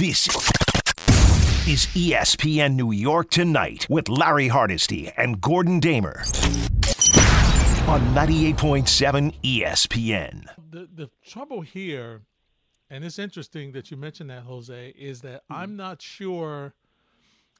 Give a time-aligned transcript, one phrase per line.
[0.00, 0.28] This
[1.68, 6.20] is ESPN New York Tonight with Larry Hardesty and Gordon Damer
[7.86, 10.46] on 98.7 ESPN.
[10.70, 12.22] The the trouble here,
[12.88, 15.52] and it's interesting that you mentioned that, Jose, is that hmm.
[15.52, 16.72] I'm not sure.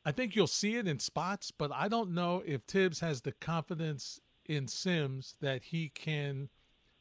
[0.06, 3.32] I think you'll see it in spots, but I don't know if Thibs has the
[3.32, 6.48] confidence in Sims that he can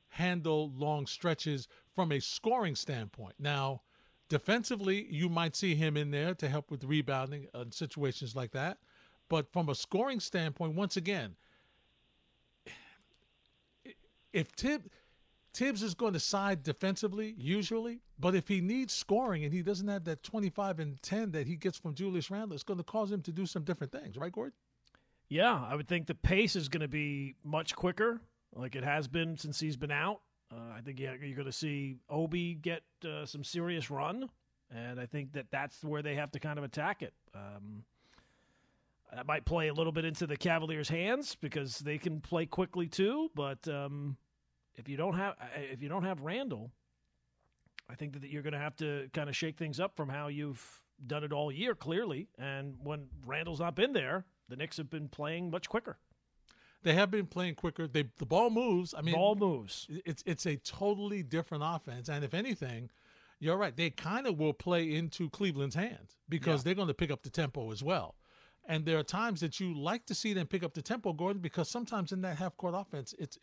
[0.10, 3.36] handle long stretches from a scoring standpoint.
[3.40, 3.84] Now,
[4.30, 8.78] defensively, you might see him in there to help with rebounding in situations like that.
[9.28, 11.36] But from a scoring standpoint, once again,
[14.32, 14.90] if Thibs
[15.54, 19.88] Thibs is going to side defensively usually, but if he needs scoring and he doesn't
[19.88, 23.12] have that 25 and 10 that he gets from Julius Randle, it's going to cause
[23.12, 24.54] him to do some different things, right, Gordon?
[25.28, 28.22] Yeah, I would think the pace is going to be much quicker,
[28.54, 30.22] like it has been since he's been out.
[30.52, 34.30] Uh, I think yeah, you're going to see Obi get uh, some serious run,
[34.74, 37.14] and I think that that's where they have to kind of attack it.
[37.36, 37.84] Um,
[39.14, 42.88] that might play a little bit into the Cavaliers' hands because they can play quickly
[42.88, 43.30] too.
[43.36, 44.18] But um,
[44.76, 46.72] if you don't have if you don't have Randle,
[47.90, 50.28] I think that you're going to have to kind of shake things up from how
[50.28, 50.64] you've
[51.06, 52.28] done it all year, clearly.
[52.38, 55.98] And when Randle's not been there, the Knicks have been playing much quicker.
[56.84, 57.88] They have been playing quicker.
[57.88, 58.94] They the ball moves.
[58.98, 59.88] I mean, Ball moves.
[60.06, 62.08] it's it's a totally different offense.
[62.10, 62.90] And if anything,
[63.40, 63.76] you're right.
[63.76, 66.64] They kind of will play into Cleveland's hands because Yeah.
[66.66, 68.16] they're going to pick up the tempo as well.
[68.66, 71.42] And there are times that you like to see them pick up the tempo, Gordon,
[71.42, 73.38] because sometimes in that half court offense, it's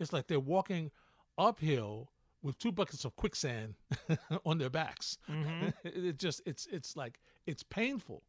[0.00, 0.90] it's like they're walking
[1.38, 2.10] uphill
[2.42, 3.74] with two buckets of quicksand
[4.44, 5.18] on their backs.
[5.30, 5.68] Mm-hmm.
[5.84, 8.22] it just it's it's like it's painful.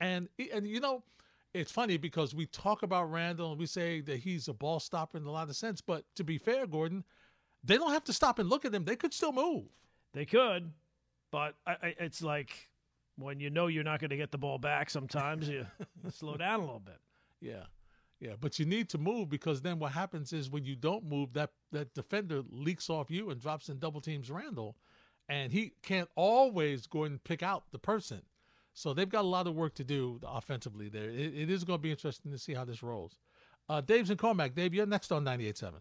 [0.00, 1.02] And and you know,
[1.54, 5.18] it's funny because we talk about Randle and we say that he's a ball stopper
[5.18, 7.04] in a lot of sense, but to be fair, Gordon,
[7.64, 8.84] they don't have to stop and look at him.
[8.84, 9.64] They could still move.
[10.14, 10.70] They could,
[11.30, 12.68] but I, I, it's like
[13.16, 14.90] when you know you're not going to get the ball back.
[14.90, 15.66] Sometimes you
[16.10, 16.98] slow down a little bit.
[17.40, 17.64] Yeah.
[18.20, 21.32] Yeah, but you need to move because then what happens is when you don't move,
[21.32, 24.76] that that defender leaks off you and drops in double teams Randle,
[25.28, 28.22] and he can't always go and pick out the person.
[28.74, 31.08] So they've got a lot of work to do offensively there.
[31.10, 33.18] It, it is going to be interesting to see how this rolls.
[33.68, 34.54] Uh, Dave's in Commack.
[34.54, 35.74] Dave, you're next on 98.7.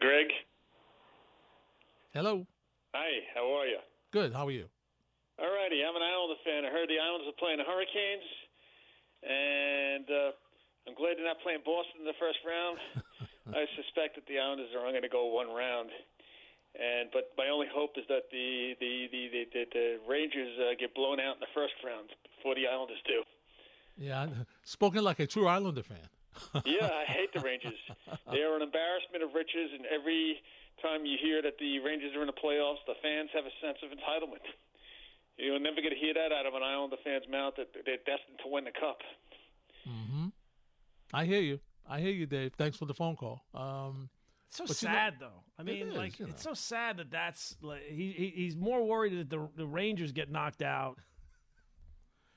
[0.00, 0.28] Greg,
[2.12, 2.44] Hello.
[2.92, 3.78] hi, how are you?
[4.10, 4.32] Good.
[4.34, 4.66] How are you?
[5.38, 6.66] All righty, I'm an Islander fan.
[6.66, 8.28] I heard the Islanders are playing the Hurricanes,
[9.24, 10.30] and uh,
[10.84, 12.76] I'm glad they're not playing Boston in the first round.
[13.56, 15.88] I suspect that the Islanders are only going to go one round,
[16.78, 20.74] and but my only hope is that the the the the, the, the Rangers uh,
[20.78, 23.22] get blown out in the first round before the Islanders do.
[23.96, 24.28] Yeah,
[24.64, 26.08] spoken like a true Islander fan.
[26.64, 27.76] yeah, I hate the Rangers.
[28.32, 30.40] They are an embarrassment of riches, and every
[30.80, 33.78] time you hear that the Rangers are in the playoffs, the fans have a sense
[33.84, 34.40] of entitlement.
[35.36, 38.40] You'll never get to hear that out of an Islander fan's mouth that they're destined
[38.44, 38.98] to win the cup.
[39.88, 40.26] Mm-hmm.
[41.12, 41.60] I hear you.
[41.88, 42.52] I hear you, Dave.
[42.56, 43.42] Thanks for the phone call.
[43.54, 44.08] Um,
[44.52, 45.42] It's so But you know- sad, though.
[45.58, 48.84] I mean, is, like you it's so sad that that's like he, he he's more
[48.84, 50.98] worried that the the Rangers get knocked out.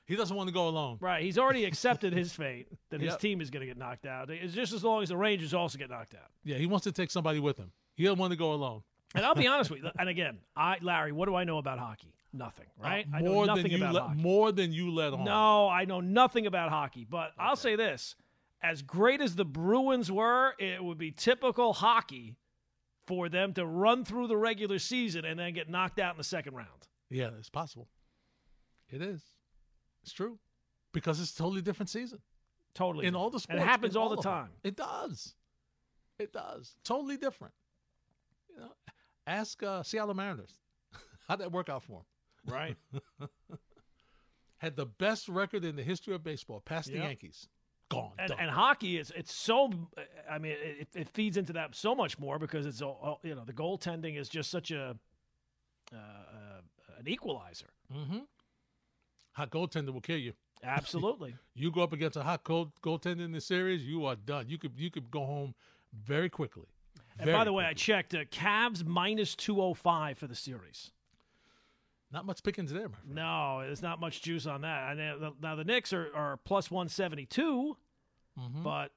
[0.06, 0.98] he doesn't want to go alone.
[1.00, 3.20] Right, he's already accepted his fate that his Yep.
[3.20, 4.30] team is going to get knocked out.
[4.30, 6.30] It's just as long as the Rangers also get knocked out.
[6.44, 7.72] Yeah, he wants to take somebody with him.
[7.96, 8.82] He doesn't want to go alone.
[9.14, 9.90] And I'll be honest with you.
[9.98, 12.12] And again, I Larry, what do I know about hockey?
[12.32, 12.66] Nothing.
[12.78, 13.06] Right?
[13.12, 14.22] Uh, I know more nothing than you about let, hockey.
[14.22, 15.24] more than you let on.
[15.24, 18.14] No, I know nothing about hockey, but I'll say this.
[18.62, 22.36] As great as the Bruins were, it would be typical hockey
[23.06, 26.24] for them to run through the regular season and then get knocked out in the
[26.24, 26.88] second round.
[27.10, 27.88] Yeah, it's possible.
[28.90, 29.22] It is.
[30.02, 30.38] It's true.
[30.92, 32.18] Because it's a totally different season.
[32.74, 33.06] Totally.
[33.06, 33.62] In all the And sports.
[33.62, 34.32] it happens in all the of them.
[34.32, 34.50] time.
[34.64, 35.34] It does.
[36.18, 36.74] It does.
[36.84, 37.54] Totally different.
[38.52, 38.72] You know,
[39.26, 40.58] ask uh, Seattle Mariners.
[41.28, 42.02] How'd that work out for
[42.46, 42.52] them?
[42.54, 42.76] Right.
[44.58, 47.48] Had the best record in the history of baseball, past the Yankees.
[47.88, 48.12] Gone.
[48.18, 49.70] and, and hockey is it's so
[50.28, 53.44] I mean it, it feeds into that so much more because it's all you know
[53.44, 54.96] the goaltending is just such a
[55.92, 57.68] uh, uh, an equalizer.
[59.32, 60.32] Hot goaltender will kill you.
[60.64, 61.36] Absolutely.
[61.54, 64.46] You go up against a hot cold goaltender in the series, you are done.
[64.48, 65.54] You could you could go home
[65.94, 66.66] very quickly.
[67.18, 70.90] and by the way, I checked uh, Cavs minus 205 for the series.
[72.12, 73.14] Not much pickings there, my friend.
[73.16, 74.96] No, there's not much juice on that.
[74.96, 77.76] And now the Knicks are, are plus 172,
[78.38, 78.62] Mm-hmm.
[78.62, 78.90] but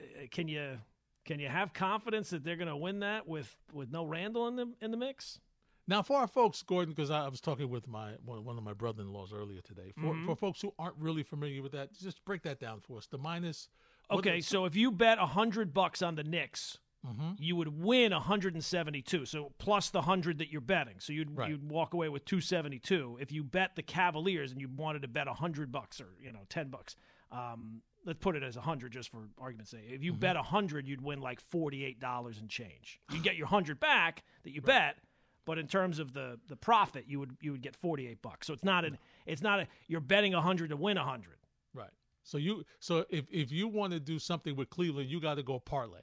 [0.00, 0.78] uh, can you
[1.24, 4.54] can you have confidence that they're going to win that with with no Randle in
[4.54, 5.40] the in the mix?
[5.88, 8.72] Now, for our folks, Gordon, because I, I was talking with my one of my
[8.74, 9.92] brother-in-laws earlier today.
[9.96, 10.26] For, Mm-hmm.
[10.26, 13.06] for folks who aren't really familiar with that, just break that down for us.
[13.08, 13.68] The minus.
[14.10, 17.32] Okay, is- so if you bet a hundred bucks on the Knicks Mm-hmm.
[17.38, 19.26] you would win 172.
[19.26, 20.96] So plus the 100 that you're betting.
[21.00, 21.50] So you'd Right.
[21.50, 25.26] you'd walk away with 272 if you bet the Cavaliers and you wanted to bet
[25.26, 26.96] 100 bucks or, you know, 10 bucks.
[27.30, 29.84] Um, let's put it as 100 just for argument's sake.
[29.88, 30.20] If you Mm-hmm.
[30.20, 33.00] bet 100, you'd win like $48 and change.
[33.12, 34.96] You get your 100 back that you bet,
[35.44, 38.46] but in terms of the the profit, you would you would get 48 bucks.
[38.46, 38.96] So it's not an
[39.26, 41.36] it's not a you're betting 100 to win 100.
[41.74, 41.90] Right.
[42.22, 45.42] So you so if if you want to do something with Cleveland, you got to
[45.42, 46.00] go parlay.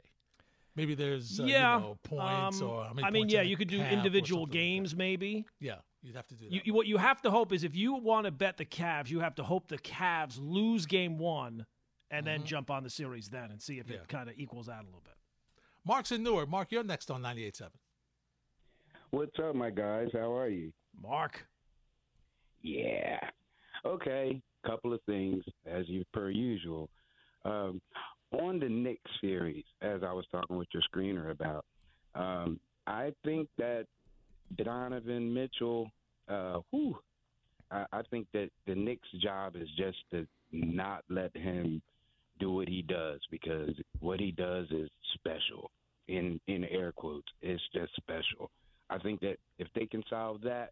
[0.75, 3.57] Maybe there's uh, yeah, you know, points um, or how many I mean, yeah, you
[3.57, 5.45] could do individual something like games maybe.
[5.59, 6.51] Yeah, you'd have to do that.
[6.53, 9.09] You, you, what you have to hope is if you want to bet the Cavs,
[9.09, 11.65] you have to hope the Cavs lose game one
[12.09, 13.93] and then jump on the series then and see if Mm-hmm.
[13.93, 13.99] Yeah.
[14.01, 15.13] it kind of equals out a little bit.
[15.85, 16.49] Mark's in Newark.
[16.49, 17.69] Mark, you're next on 98.7.
[19.11, 20.09] What's up, my guys?
[20.13, 20.71] How are you?
[21.01, 21.45] Mark,
[22.61, 23.19] Yeah.
[23.85, 24.41] Okay.
[24.65, 26.89] Couple of things, as you per usual.
[27.45, 27.81] Um,
[28.31, 31.65] on the Knicks series, as I was talking with your screener about,
[32.15, 33.85] um, I think that
[34.57, 35.89] Donovan Mitchell,
[36.27, 36.97] uh, whew,
[37.71, 41.81] I, I think that the Knicks' job is just to not let him
[42.39, 43.69] do what he does because
[43.99, 45.71] what he does is special.
[46.07, 48.49] In in air quotes, it's just special.
[48.89, 50.71] I think that if they can solve that,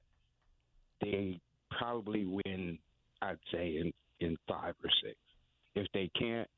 [1.01, 1.39] they
[1.69, 2.77] probably win.
[3.21, 5.15] I'd say in in five or six.
[5.75, 6.49] If they can't,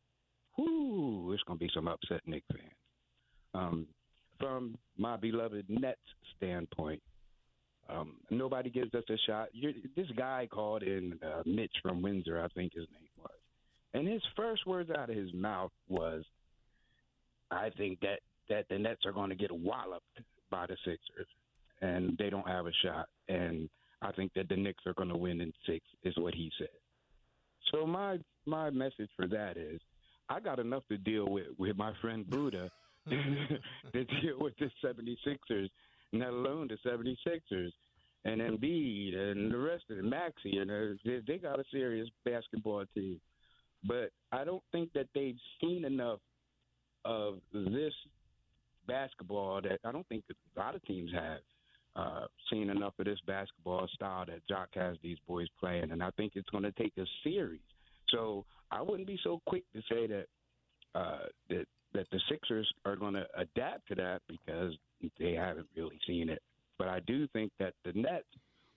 [0.65, 2.71] whoo, it's gonna be some upset Knicks fans.
[3.53, 3.87] Um,
[4.39, 5.99] from my beloved Nets
[6.37, 7.01] standpoint,
[7.89, 9.49] um, nobody gives us a shot.
[9.53, 13.31] You're, this guy called in uh, Mitch from Windsor, I think his name was,
[13.93, 16.23] and his first words out of his mouth was,
[17.49, 18.19] "I think that
[18.49, 20.19] that the Nets are going to get walloped
[20.49, 21.27] by the Sixers,
[21.81, 23.69] and they don't have a shot." And
[24.01, 26.69] I think that the Knicks are going to win in six, is what he said.
[27.71, 29.79] So my my message for that is,
[30.29, 32.69] I got enough to deal with with my friend Buddha
[33.09, 35.69] to deal with the 76ers,
[36.13, 37.71] let alone the 76ers
[38.23, 42.07] and Embiid and the rest of the Maxey, and uh, they, they got a serious
[42.23, 43.19] basketball team.
[43.83, 46.19] But I don't think that they've seen enough
[47.03, 47.93] of this
[48.87, 51.39] basketball that I don't think a lot of teams have
[51.95, 56.11] uh, seen enough of this basketball style that Jacque has these boys playing, and I
[56.11, 57.59] think it's going to take a series.
[58.11, 60.25] So I wouldn't be so quick to say that
[60.95, 64.73] uh, that that the Sixers are going to adapt to that because
[65.19, 66.41] they haven't really seen it.
[66.77, 68.25] But I do think that the Nets,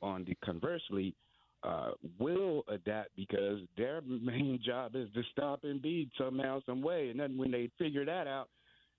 [0.02, 1.14] on the conversely,
[1.62, 7.18] uh, will adapt because their main job is to stop Embiid somehow, some way, and
[7.18, 8.48] then when they figure that out,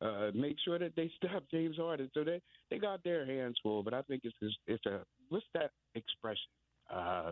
[0.02, 2.10] uh, make sure that they stop James Harden.
[2.14, 3.84] So they they got their hands full.
[3.84, 6.50] But I think it's it's, a what's that expression?
[6.92, 7.32] Uh,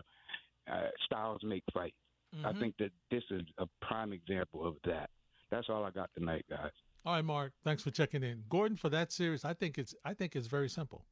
[0.70, 1.96] uh, styles make fights.
[2.42, 2.58] I Mhm.
[2.60, 5.10] think that this is a prime example of that.
[5.50, 6.72] That's all I got tonight, guys.
[7.04, 7.52] All right, Mark.
[7.62, 8.76] Thanks for checking in, Gordon.
[8.76, 11.06] For that series, I think it's I think it's very simple.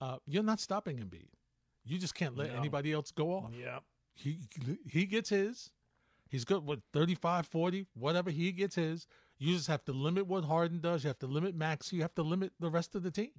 [0.00, 1.28] Uh, you're not stopping Embiid.
[1.84, 2.56] You just can't let No.
[2.56, 3.52] anybody else go off.
[3.54, 3.80] yeah,
[4.14, 4.40] He
[4.86, 5.70] he gets his.
[6.28, 9.06] He's good with 35, 40, whatever he gets his.
[9.38, 11.02] You just have to limit what Harden does.
[11.04, 11.92] You have to limit Max.
[11.92, 13.32] You have to limit the rest of the team.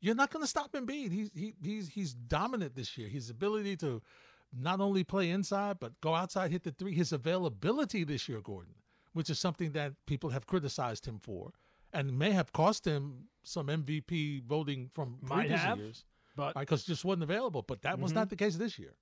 [0.00, 1.12] You're not going to stop Embiid.
[1.12, 3.08] He's he, he's he's dominant this year.
[3.08, 4.02] His ability to
[4.52, 6.94] not only play inside but go outside, hit the three.
[6.94, 8.74] His availability this year, Gordon,
[9.12, 11.52] which is something that people have criticized him for,
[11.92, 16.04] and may have cost him some MVP voting from Might previous have, years,
[16.36, 17.62] but because just wasn't available.
[17.62, 18.16] But that was Mhm.
[18.16, 18.94] not the case this year.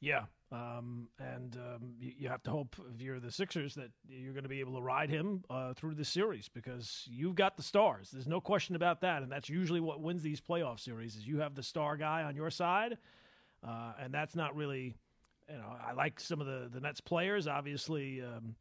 [0.00, 4.32] yeah, um, and um, you, you have to hope if you're the Sixers that you're
[4.32, 7.62] going to be able to ride him uh, through the series because you've got the
[7.62, 8.10] stars.
[8.10, 11.14] There's no question about that, and that's usually what wins these playoff series.
[11.16, 12.98] Is you have the star guy on your side,
[13.66, 14.94] uh, and that's not really.
[15.50, 17.46] You know, I like some of the the Nets players.
[17.46, 18.54] Obviously, um,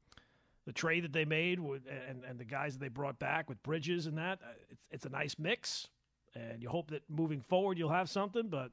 [0.66, 3.62] the trade that they made with, and and the guys that they brought back with
[3.64, 4.40] Bridges and that.
[4.44, 5.88] uh, It's it's a nice mix,
[6.36, 8.50] and you hope that moving forward you'll have something.
[8.50, 8.72] But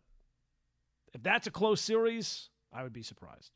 [1.15, 3.53] if that's a close series, I would be surprised.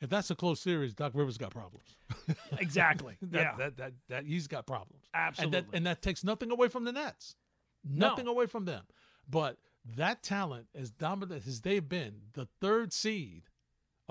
[0.00, 1.96] If that's a close series, Doc Rivers got problems.
[2.58, 3.16] Exactly.
[3.22, 3.54] that, yeah.
[3.58, 5.04] that, that, that he's got problems.
[5.14, 5.58] Absolutely.
[5.58, 7.34] And that, and that takes nothing away from the Nets.
[7.82, 8.08] No.
[8.10, 8.82] Nothing away from them.
[9.28, 9.56] But
[9.94, 13.44] that talent, as dominant as they've been, the third seed,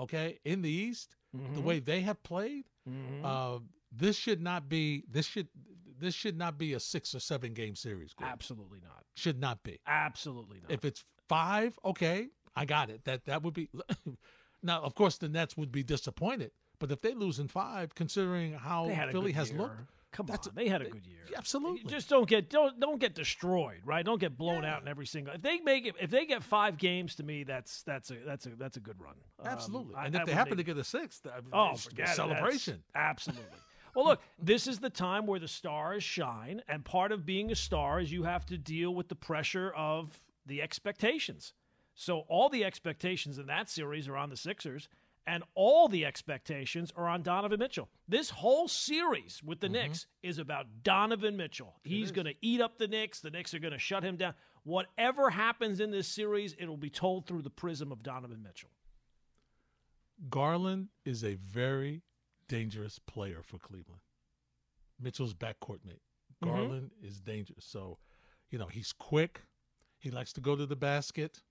[0.00, 1.62] okay, in the East, the Mhm.
[1.62, 3.24] way they have played, Mhm.
[3.24, 3.60] uh,
[3.92, 5.48] this should not be this should
[5.98, 8.12] this should not be a six or seven game series.
[8.12, 8.30] Gordon.
[8.32, 9.06] Absolutely not.
[9.14, 9.78] Should not be.
[9.86, 10.70] Absolutely not.
[10.70, 13.04] If it's five, okay, I got it.
[13.04, 13.70] That that would be.
[14.62, 16.52] now, of course, the Nets would be disappointed.
[16.78, 19.58] But if they lose in five, considering how they had a Philly has year.
[19.60, 21.18] looked, Come That's- on, they had a good year.
[21.36, 21.82] absolutely.
[21.82, 24.02] You just don't get don't don't get destroyed, right?
[24.02, 25.34] Don't get blown out in every single.
[25.34, 28.46] If they make it, if they get five games, to me, that's that's a that's
[28.46, 29.12] a that's a good run.
[29.40, 29.94] Um, Absolutely.
[29.94, 31.84] I- and I if they happen think- to get a sixth, I mean, oh, it's
[31.84, 32.14] a forget it.
[32.16, 32.82] Celebration.
[32.94, 33.44] absolutely.
[33.94, 37.54] Well, look, this is the time where the stars shine, and part of being a
[37.54, 41.52] star is you have to deal with the pressure of the expectations.
[41.94, 44.88] So all the expectations in that series are on the Sixers,
[45.26, 47.88] and all the expectations are on Donovan Mitchell.
[48.08, 51.74] This whole series with the Knicks is about Donovan Mitchell.
[51.82, 53.20] He's going to eat up the Knicks.
[53.20, 54.34] The Knicks are going to shut him down.
[54.62, 58.70] Whatever happens in this series, it will be told through the prism of Donovan Mitchell.
[60.30, 62.02] Garland is a very
[62.48, 64.00] dangerous player for Cleveland.
[65.00, 66.00] Mitchell's backcourt mate.
[66.42, 66.46] Mhm.
[66.48, 67.64] Garland is dangerous.
[67.64, 67.98] So,
[68.50, 69.42] you know, he's quick.
[69.98, 71.42] He likes to go to the basket.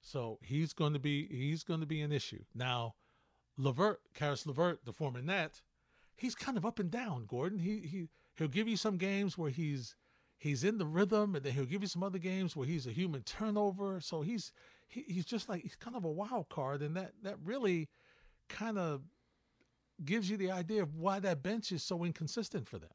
[0.00, 2.44] So he's going to be he's going to be an issue.
[2.54, 2.94] Now,
[3.56, 5.62] Levert, Caris Levert, the former net,
[6.16, 7.26] he's kind of up and down.
[7.26, 9.96] Gordon, he he he'll give you some games where he's
[10.38, 12.92] he's in the rhythm, and then he'll give you some other games where he's a
[12.92, 14.00] human turnover.
[14.00, 14.52] So he's
[14.88, 17.88] he, he's just like he's kind of a wild card, and that that really
[18.48, 19.02] kind of
[20.04, 22.90] gives you the idea of why that bench is so inconsistent for them.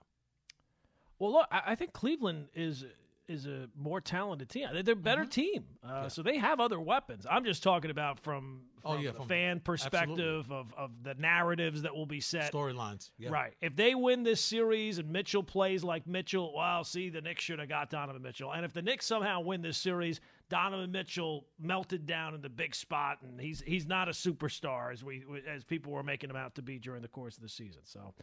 [1.18, 2.86] Well, look, I, I think Cleveland is
[3.30, 4.68] is a more talented team.
[4.74, 5.30] They're a better Mm-hmm.
[5.30, 7.26] team, uh, so they have other weapons.
[7.30, 11.14] I'm just talking about from, Oh, from yeah, the from- fan perspective of, of the
[11.16, 12.52] narratives that will be set.
[12.52, 13.30] Storylines, yeah.
[13.30, 13.54] Right.
[13.62, 17.60] If they win this series and Mitchell plays like Mitchell, well, see, the Knicks should
[17.60, 18.52] have got Donovan Mitchell.
[18.54, 22.74] And if the Knicks somehow win this series, Donovan Mitchell melted down in the big
[22.74, 26.56] spot, and he's he's not a superstar as we as people were making him out
[26.56, 27.82] to be during the course of the season.
[27.84, 28.14] So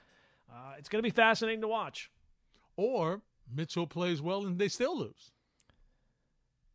[0.52, 2.10] uh, it's going to be fascinating to watch.
[2.76, 3.20] Or
[3.54, 5.30] Mitchell plays well and they still lose.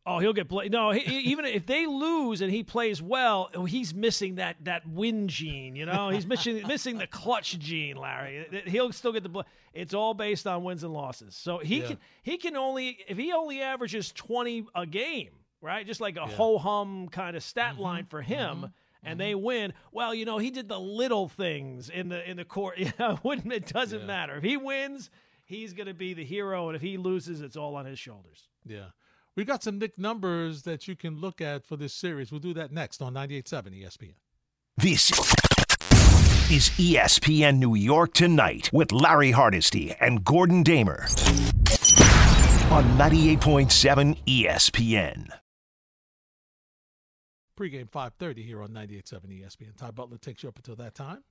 [0.04, 0.68] Oh, he'll get play.
[0.68, 1.00] No, he,
[1.30, 5.76] even if they lose and he plays well, he's missing that that win gene.
[5.76, 8.62] You know, he's missing missing the clutch gene, Larry.
[8.66, 9.28] He'll still get the.
[9.28, 9.40] bl-
[9.72, 11.36] It's all based on wins and losses.
[11.36, 11.86] So he Yeah.
[11.86, 15.86] can he can only if he only averages twenty a game, right?
[15.86, 16.26] Just like a Yeah.
[16.26, 16.34] Mm-hmm.
[16.36, 18.72] ho hum kind of stat line for him.
[19.04, 19.72] And they win.
[19.90, 22.76] Well, you know, he did the little things in the in the court.
[22.78, 24.06] You know, it wouldn't it doesn't Yeah.
[24.06, 25.10] matter if he wins,
[25.52, 28.48] he's going to be the hero, and if he loses, it's all on his shoulders.
[28.66, 28.86] Yeah.
[29.36, 32.32] we've got some Knick numbers that you can look at for this series.
[32.32, 34.14] We'll do that next on 98.7 ESPN.
[34.78, 35.10] This
[36.50, 41.02] is ESPN New York Tonight with Larry Hardesty and Gordon Damer
[42.70, 45.28] on 98.7 ESPN.
[47.58, 49.76] Pregame 5.30 here on 98.7 ESPN.
[49.76, 51.22] Ty Butler takes you up until that time.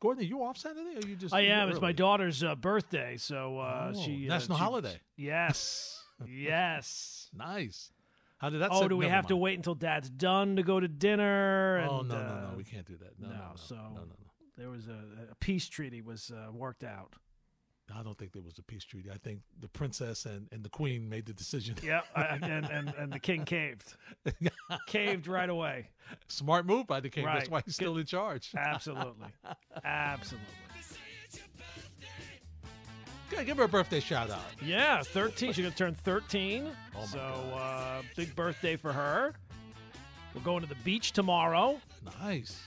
[0.00, 1.68] Gordon, are you off Saturday or are you just I am.
[1.70, 5.00] It's my daughter's uh, birthday, so uh, Oh, she uh, national she- holiday.
[5.16, 7.28] Yes, yes.
[7.34, 7.90] Nice.
[8.38, 10.78] How did that Oh, do we Never have to wait until Dad's done to go
[10.78, 11.84] to dinner?
[11.90, 12.56] Oh, and, no, uh, no, no.
[12.56, 13.18] We can't do that.
[13.18, 13.50] No, no, no, no.
[13.56, 14.14] so- no, no, no.
[14.56, 17.14] There was a, a peace treaty was uh, worked out.
[17.96, 19.10] I don't think there was a peace treaty.
[19.10, 21.74] I think the princess and, and the queen made the decision.
[21.82, 23.94] Yeah, and, and and the king caved,
[24.86, 25.88] caved right away.
[26.28, 27.24] Smart move by the king.
[27.24, 28.50] That's why he's still in charge.
[28.56, 29.28] Absolutely,
[29.84, 30.46] absolutely.
[33.32, 34.40] Okay, give her a birthday shout out.
[34.64, 35.52] Yeah, thirteen.
[35.52, 36.70] She's gonna turn thirteen.
[36.96, 37.98] Oh, my so God.
[38.00, 39.34] uh, big birthday for her.
[40.34, 41.80] We're going to the beach tomorrow.
[42.22, 42.58] Nice.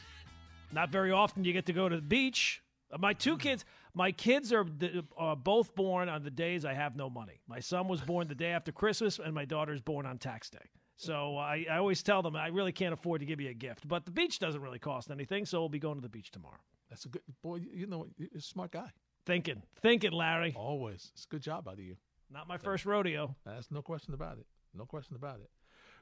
[0.72, 2.62] Not very often you get to go to the beach.
[2.92, 5.04] Uh, My two kids, my kids are th-
[5.44, 7.42] both born on the days I have no money.
[7.48, 10.70] My son was born the day after Christmas, and my daughter's born on tax day.
[10.96, 13.88] So I, I always tell them I really can't afford to give you a gift,
[13.88, 16.60] but the beach doesn't really cost anything, so we'll be going to the beach tomorrow.
[16.90, 17.62] That's a good boy.
[17.74, 18.92] You know, you're a smart guy.
[19.26, 20.54] Thinking, thinking, Larry.
[20.56, 21.12] Always.
[21.14, 21.96] It's a good job out of you.
[22.30, 23.36] Not my first rodeo.
[23.46, 24.46] That's no question about it.
[24.74, 25.50] No question about it.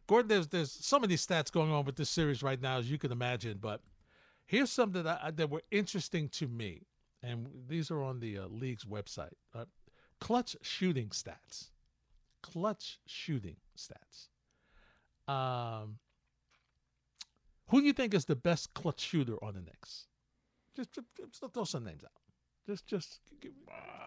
[0.07, 2.97] Gordon, there's there's so many stats going on with this series right now, as you
[2.97, 3.57] can imagine.
[3.61, 3.81] But
[4.45, 6.87] here's something that I, that were interesting to me,
[7.23, 9.33] and these are on the uh, league's website.
[9.53, 9.65] Uh,
[10.19, 11.69] clutch shooting stats.
[12.41, 14.29] Clutch shooting stats.
[15.31, 15.97] Um,
[17.67, 20.07] who do you think is the best clutch shooter on the Knicks?
[20.75, 22.11] Just, just, just throw some names out.
[22.65, 23.19] Just, just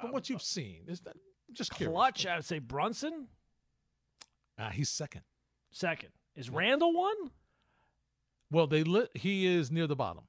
[0.01, 1.17] from what you've seen, is that
[1.53, 1.95] just curious.
[1.95, 3.29] Clutch, I would say Brunson.
[4.59, 5.23] Uh, he's second.
[5.71, 6.11] Second.
[6.37, 7.31] Is Randle one?
[8.51, 9.11] Well, they lit.
[9.15, 10.25] He is near the bottom.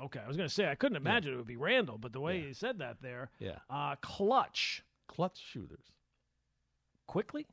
[0.00, 2.20] Okay, I was going to say, I couldn't imagine it would be Randle, but the
[2.20, 2.46] way Yeah.
[2.48, 3.30] you said that there.
[3.38, 4.82] Yeah, Uh, clutch.
[5.08, 5.92] clutch shooters.
[7.06, 7.46] Quickley?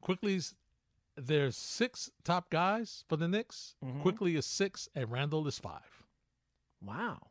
[0.00, 0.54] Quickley's
[1.14, 3.74] there's six top guys for the Knicks.
[3.84, 4.00] Mhm.
[4.00, 6.04] Quickley is six, and Randle is five.
[6.80, 7.30] Wow.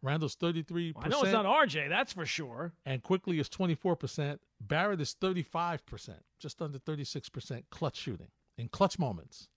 [0.00, 2.72] Randle's thirty three Well, I know it's not RJ, that's for sure.
[2.86, 4.40] and Quickley is twenty four percent.
[4.60, 9.48] Barrett is thirty five percent, just under thirty six percent clutch shooting in clutch moments.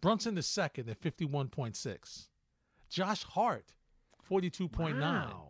[0.00, 2.28] Brunson is second at fifty one point six.
[2.90, 3.72] Josh Hart,
[4.22, 5.28] forty two point nine.
[5.28, 5.46] Wow.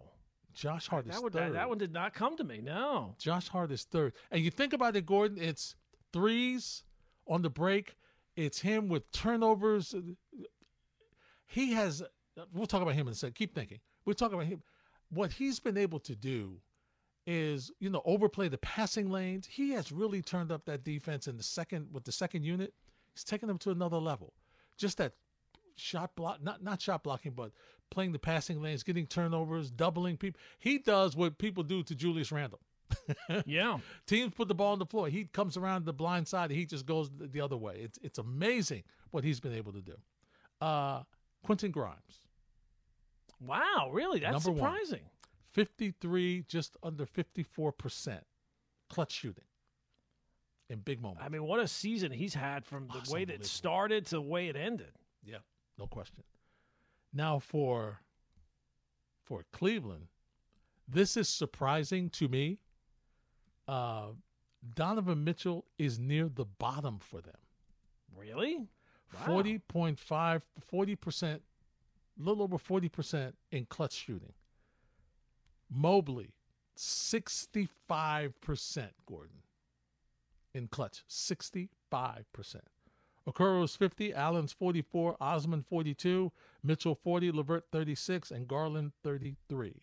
[0.53, 1.49] Josh Hart is That, would, third.
[1.49, 3.15] that, that one did not come to me, no.
[3.19, 4.13] Josh Hart is third.
[4.31, 5.77] And you think about it, Gordon, it's
[6.13, 6.83] threes
[7.29, 7.97] on the break.
[8.37, 9.95] It's him with turnovers.
[11.47, 12.03] He has,
[12.53, 13.35] we'll talk about him in a second.
[13.35, 13.79] Keep thinking.
[14.05, 14.61] We'll talk about him.
[15.11, 16.57] what he's been able to do
[17.27, 19.47] is, you know, overplay the passing lanes.
[19.47, 22.73] He has really turned up that defense in the second with the second unit.
[23.15, 24.33] He's taken them to another level.
[24.77, 25.13] Just that
[25.81, 27.53] shot block, not not shot blocking, but
[27.91, 30.41] playing the passing lanes, getting turnovers, doubling people.
[30.59, 32.61] He does what people do to Julius Randle.
[33.47, 33.79] yeah.
[34.07, 35.09] Teams put the ball on the floor.
[35.09, 36.51] He comes around the blind side.
[36.51, 37.77] He just goes the other way.
[37.83, 39.95] It's it's amazing what he's been able to do.
[40.61, 41.03] Uh,
[41.45, 42.27] Quentin Grimes.
[43.41, 44.21] Wow, really?
[44.21, 44.73] That's Number one.
[44.77, 45.05] surprising.
[45.53, 48.21] 53, just under 54%
[48.89, 49.45] clutch shooting
[50.69, 51.23] in big moments.
[51.25, 54.23] I mean, what a season he's had from the Oh, way that started to the
[54.23, 54.93] way it ended.
[55.25, 55.39] yeah,
[55.81, 56.23] no question.
[57.13, 58.01] Now for
[59.25, 60.07] for Cleveland,
[60.87, 62.59] this is surprising to me.
[63.67, 64.09] Uh,
[64.75, 67.39] Donovan Mitchell is near the bottom for them.
[68.17, 68.59] Really?
[69.27, 69.43] Wow.
[69.43, 71.41] 40.5 40%, a
[72.19, 74.33] little over 40% in clutch shooting.
[75.73, 76.35] Mobley,
[76.77, 77.69] 65%,
[79.07, 79.43] Gordon,
[80.55, 81.05] in clutch.
[81.09, 81.69] 65%.
[83.29, 89.75] Okoro's 50, Allen's 44, Osman 42, Mitchell 40, Levert 36, and Garland 33.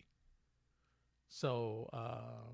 [1.28, 2.52] So uh,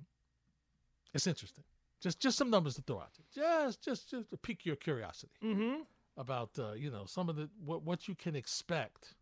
[1.13, 1.65] it's interesting.
[2.01, 3.45] Just just some numbers to throw out there.
[3.45, 5.83] Just just just to pique your curiosity Mm-hmm.
[6.19, 9.15] about uh, you know some of the what what you can expect,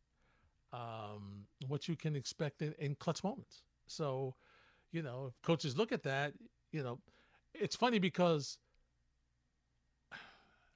[0.72, 3.62] um, what you can expect in, in clutch moments.
[3.86, 4.34] So,
[4.90, 6.32] you know, if coaches look at that,
[6.72, 6.98] you know,
[7.54, 8.58] it's funny because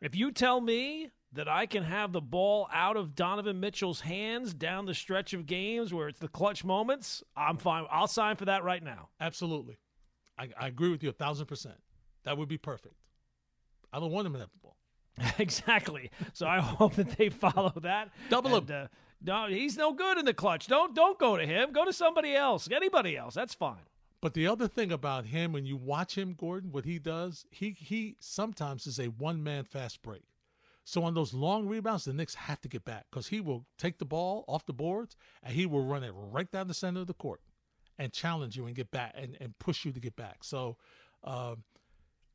[0.00, 4.55] If you tell me that I can have the ball out of Donovan Mitchell's hands
[4.55, 7.85] down the stretch of games where it's the clutch moments, I'm fine.
[7.91, 9.09] I'll sign for that right now.
[9.21, 9.79] absolutely,
[10.38, 11.76] I, I agree with you a thousand percent.
[12.25, 12.95] That would be perfect.
[13.93, 14.76] I don't want him to have the ball.
[15.38, 16.11] exactly.
[16.35, 18.11] So I hope that they follow that.
[18.29, 18.83] Double And, him.
[18.85, 18.87] Uh,
[19.25, 20.67] no, he's no good in the clutch.
[20.67, 21.73] Don't don't go to him.
[21.73, 22.69] Go to somebody else.
[22.71, 23.35] Anybody else.
[23.35, 23.79] That's fine.
[24.26, 27.71] But the other thing about him, when you watch him, Gordon, what he does, he
[27.71, 30.25] he sometimes is a one man fast break.
[30.83, 33.99] So on those long rebounds, the Knicks have to get back because he will take
[33.99, 35.14] the ball off the boards
[35.45, 37.40] and he will run it right down the center of the court
[38.01, 40.42] and challenge you and get back and, and push you to get back.
[40.42, 40.77] So,
[41.22, 41.62] um,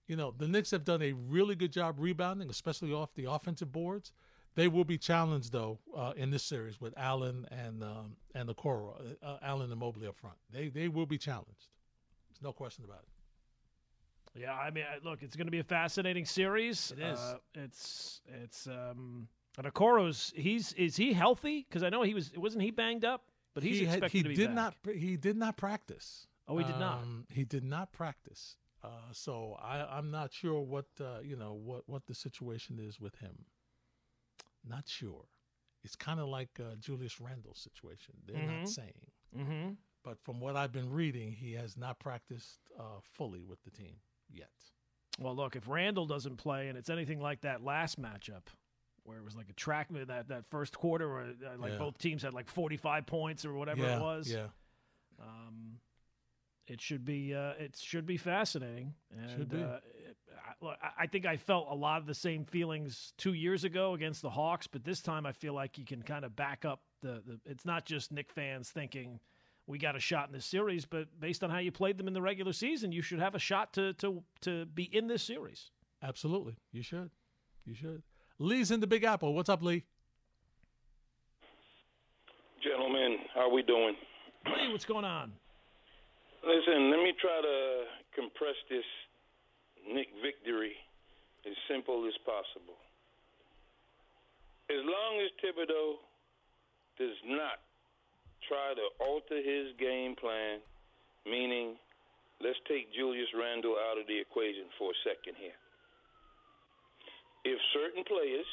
[0.08, 3.74] you know, the Knicks have done a really good job rebounding, especially off the offensive
[3.74, 4.14] boards.
[4.56, 8.54] They will be challenged though uh, in this series with Allen and um, and the
[8.54, 10.38] Coro, uh, Allen and Mobley up front.
[10.54, 11.68] They they will be challenged.
[12.42, 14.40] No question about it.
[14.42, 16.92] Yeah, I mean, look, it's going to be a fascinating series.
[16.98, 17.20] It is.
[17.20, 19.28] Uh, it's it's um,
[19.58, 21.66] and Okoro's he's is he healthy?
[21.68, 24.24] Because I know he was wasn't he banged up, but he's he had- expected he
[24.24, 24.56] to be did back.
[24.56, 26.28] not he did not practice.
[26.48, 27.00] Oh, he did not?
[27.04, 28.58] Um, He did not practice.
[28.84, 33.00] Uh, so I, I'm not sure what uh, you know what what the situation is
[33.00, 33.46] with him.
[34.68, 35.26] Not sure.
[35.84, 38.14] It's kind of like uh, Julius Randle's situation.
[38.26, 38.60] They're Mhm.
[38.60, 39.72] not saying, Mm-hmm.
[40.04, 43.96] But from what I've been reading, he has not practiced uh, fully with the team
[44.32, 44.50] yet.
[45.20, 48.44] Well, look, if Randle doesn't play and it's anything like that last matchup,
[49.04, 51.78] where it was like a track that that first quarter, where uh, like Yeah.
[51.78, 54.48] both teams had like forty five points or whatever yeah, it was, Yeah.
[55.20, 55.80] um,
[56.68, 58.94] it should be uh, it should be fascinating.
[59.16, 59.62] And, Should be.
[59.64, 60.18] Uh, it-
[60.64, 64.22] I- I think I felt a lot of the same feelings two years ago against
[64.22, 67.22] the Hawks, but this time I feel like you can kind of back up the,
[67.26, 67.40] the.
[67.46, 69.20] It's not just Knick fans thinking
[69.72, 72.14] we got a shot in this series, but based on how you played them in
[72.14, 75.72] the regular season, you should have a shot to to to be in this series.
[76.04, 76.58] Absolutely.
[76.72, 77.10] You should.
[77.66, 78.04] You should.
[78.38, 79.34] Lee's in the Big Apple.
[79.34, 79.86] What's up, Lee?
[82.62, 83.96] Gentlemen, how are we doing?
[84.46, 85.32] Lee, what's going on?
[86.44, 88.86] Listen, let me try to compress this
[89.88, 90.74] Knick victory
[91.46, 92.78] as simple as possible.
[94.70, 95.96] As long as Thibodeau
[96.98, 97.62] does not
[98.52, 100.60] try to alter his game plan,
[101.24, 101.80] meaning
[102.44, 105.56] let's take Julius Randle out of the equation for a second here.
[107.48, 108.52] If certain players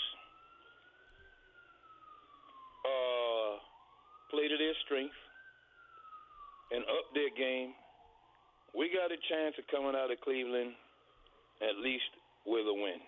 [2.87, 3.59] uh,
[4.31, 5.19] play to their strength
[6.71, 7.75] and up their game,
[8.79, 10.79] we got a chance of coming out of Cleveland
[11.59, 12.07] at least
[12.47, 13.03] with a win.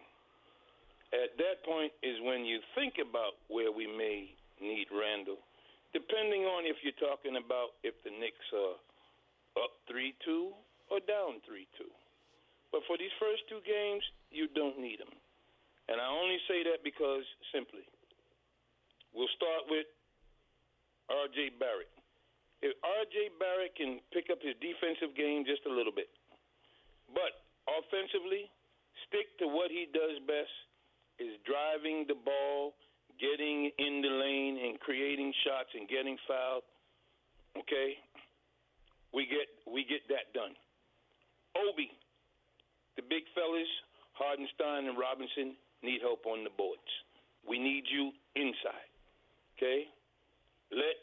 [1.14, 4.26] At that point is when you think about where we may
[4.58, 5.38] need Randle,
[5.92, 8.78] depending on if you're talking about if the Knicks are
[9.58, 10.52] up 3 2
[10.90, 11.84] or down 3 2.
[12.70, 15.10] But for these first two games, you don't need him.
[15.90, 17.82] And I only say that because simply,
[19.10, 19.90] we'll start with
[21.10, 21.58] R.J.
[21.58, 21.90] Barrett.
[22.62, 23.34] If R.J.
[23.42, 26.06] Barrett can pick up his defensive game just a little bit,
[27.10, 28.46] but offensively,
[29.10, 30.54] stick to what he does best
[31.18, 32.78] is driving the ball,
[33.20, 36.64] getting in the lane, and creating shots and getting fouled.
[37.58, 38.00] Okay?
[39.12, 40.54] we get we get that done.
[41.58, 41.90] Obi,
[42.96, 43.68] the big fellas,
[44.14, 46.86] Hartenstein and Robinson need help on the boards.
[47.46, 48.90] We need you inside.
[49.58, 49.90] Okay?
[50.70, 50.96] Let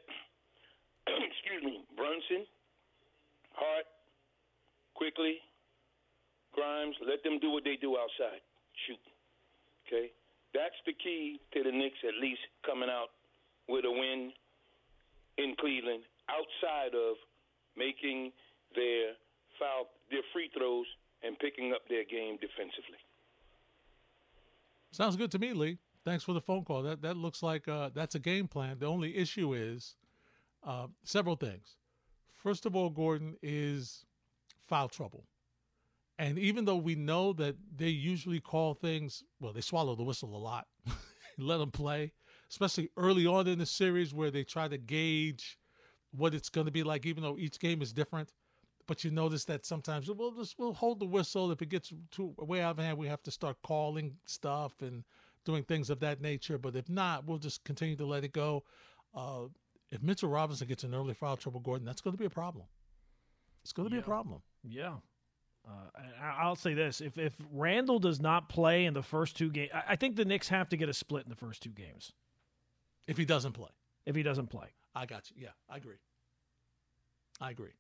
[1.12, 2.48] excuse me, Brunson,
[3.52, 3.88] Hart,
[4.96, 5.44] Quickley,
[6.56, 8.42] Grimes, let them do what they do outside.
[8.88, 9.04] Shoot.
[9.88, 10.12] Okay?
[10.54, 13.10] That's the key to the Knicks at least coming out
[13.68, 14.32] with a win
[15.38, 17.16] in Cleveland outside of
[17.76, 18.32] making
[18.76, 19.14] their
[19.60, 20.86] foul their free throws
[21.24, 23.00] and picking up their game defensively.
[24.92, 25.78] Sounds good to me, Lee.
[26.06, 26.84] Thanks for the phone call.
[26.84, 28.78] That that looks like uh, that's a game plan.
[28.80, 29.96] The only issue is
[30.64, 31.76] uh, several things.
[32.34, 34.06] First of all, Gordon is
[34.68, 35.26] foul trouble,
[36.20, 40.36] and even though we know that they usually call things, well, they swallow the whistle
[40.36, 40.68] a lot,
[41.38, 42.12] let them play,
[42.50, 45.60] especially early on in the series where they try to gauge
[46.12, 48.34] what it's going to be like, even though each game is different.
[48.88, 51.52] But you notice that sometimes we'll just we'll hold the whistle.
[51.52, 55.04] If it gets too way out of hand, we have to start calling stuff and
[55.44, 56.58] doing things of that nature.
[56.58, 58.64] But if not, we'll just continue to let it go.
[59.14, 59.48] Uh,
[59.92, 62.66] if Mitchell Robinson gets an early foul trouble, Gordon, that's going to be a problem.
[63.64, 64.42] It's going to be a problem.
[64.64, 64.96] Yeah.
[65.68, 69.72] Uh, I'll say this: if if Randle does not play in the first two games,
[69.88, 72.14] I think the Knicks have to get a split in the first two games.
[73.08, 73.70] If he doesn't play,
[74.06, 75.44] if he doesn't play, I got you.
[75.44, 75.98] Yeah, I agree.
[77.40, 77.72] I agree.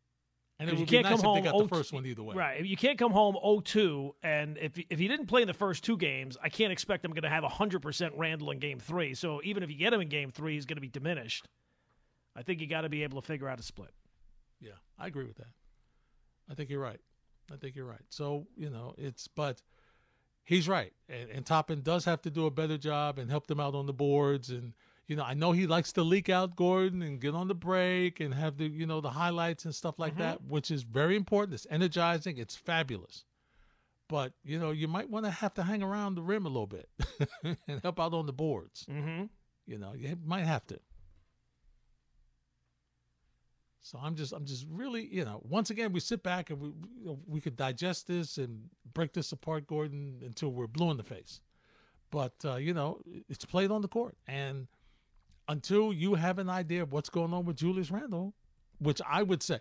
[0.59, 2.35] And it would you can't be nice come home got the first one either way.
[2.35, 2.65] Right.
[2.65, 5.97] You can't come home 0-2, and if if he didn't play in the first two
[5.97, 9.13] games, I can't expect him going to have 100% Randle in game three.
[9.13, 11.47] So even if you get him in game three, he's going to be diminished.
[12.35, 13.91] I think you got to be able to figure out a split.
[14.59, 15.53] Yeah, I agree with that.
[16.49, 16.99] I think you're right.
[17.51, 18.05] I think you're right.
[18.09, 19.61] So, you know, it's, but
[20.43, 20.93] he's right.
[21.09, 23.85] And, and Toppin does have to do a better job and help them out on
[23.85, 24.73] the boards and–
[25.07, 28.19] you know, I know he likes to leak out Gordon and get on the break
[28.19, 30.23] and have the, you know, the highlights and stuff like mm-hmm.
[30.23, 31.53] that, which is very important.
[31.53, 32.37] It's energizing.
[32.37, 33.23] It's fabulous.
[34.09, 36.67] But, you know, you might want to have to hang around the rim a little
[36.67, 36.89] bit
[37.67, 38.85] and help out on the boards.
[38.89, 39.25] Mm-hmm.
[39.65, 40.79] You know, you might have to.
[43.87, 46.67] So I'm just, I'm just really, you know, once again, we sit back and we,
[46.99, 48.61] you know, we could digest this and
[48.93, 51.39] break this apart, Gordon, until we're blue in the face.
[52.11, 54.67] But uh, you know, it's played on the court, and
[55.47, 58.33] until you have an idea of what's going on with Julius Randle,
[58.79, 59.59] which I would say,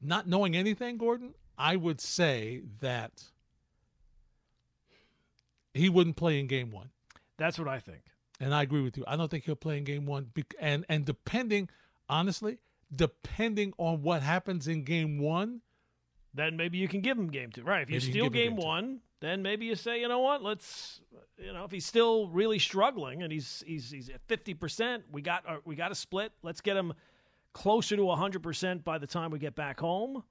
[0.00, 3.22] not knowing anything, Gordon, I would say that
[5.74, 6.90] he wouldn't play in game one.
[7.36, 8.02] That's what I think.
[8.40, 9.04] And I agree with you.
[9.06, 10.32] I don't think he'll play in game one.
[10.58, 11.68] And and depending,
[12.08, 12.58] honestly,
[12.94, 15.60] depending on what happens in game one,
[16.34, 17.62] then maybe you can give him game two.
[17.62, 17.82] Right.
[17.82, 21.00] If you steal game, game one, then maybe you say, you know what, let's,
[21.36, 25.22] you know, if he's still really struggling and he's he's he's at fifty percent, we
[25.22, 26.32] got uh, we got a split.
[26.42, 26.92] Let's get him
[27.52, 30.22] closer to hundred percent by the time we get back home.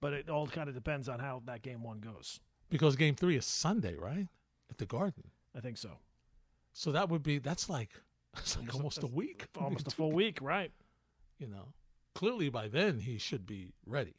[0.00, 2.40] But it all kind of depends on how that game one goes.
[2.68, 4.28] Because game three is Sunday, right,
[4.70, 5.24] at the Garden.
[5.56, 5.92] I think so.
[6.74, 7.90] So that would be that's like
[8.34, 10.70] that's like almost, almost a, a week, almost a full week, right?
[11.38, 11.72] You know,
[12.14, 14.14] clearly by then he should be ready.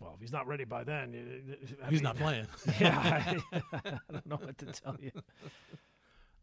[0.00, 2.46] Well, if he's not ready by then, I he's mean, not playing.
[2.80, 2.98] Yeah,
[3.52, 5.12] I, I, don't know what to tell you.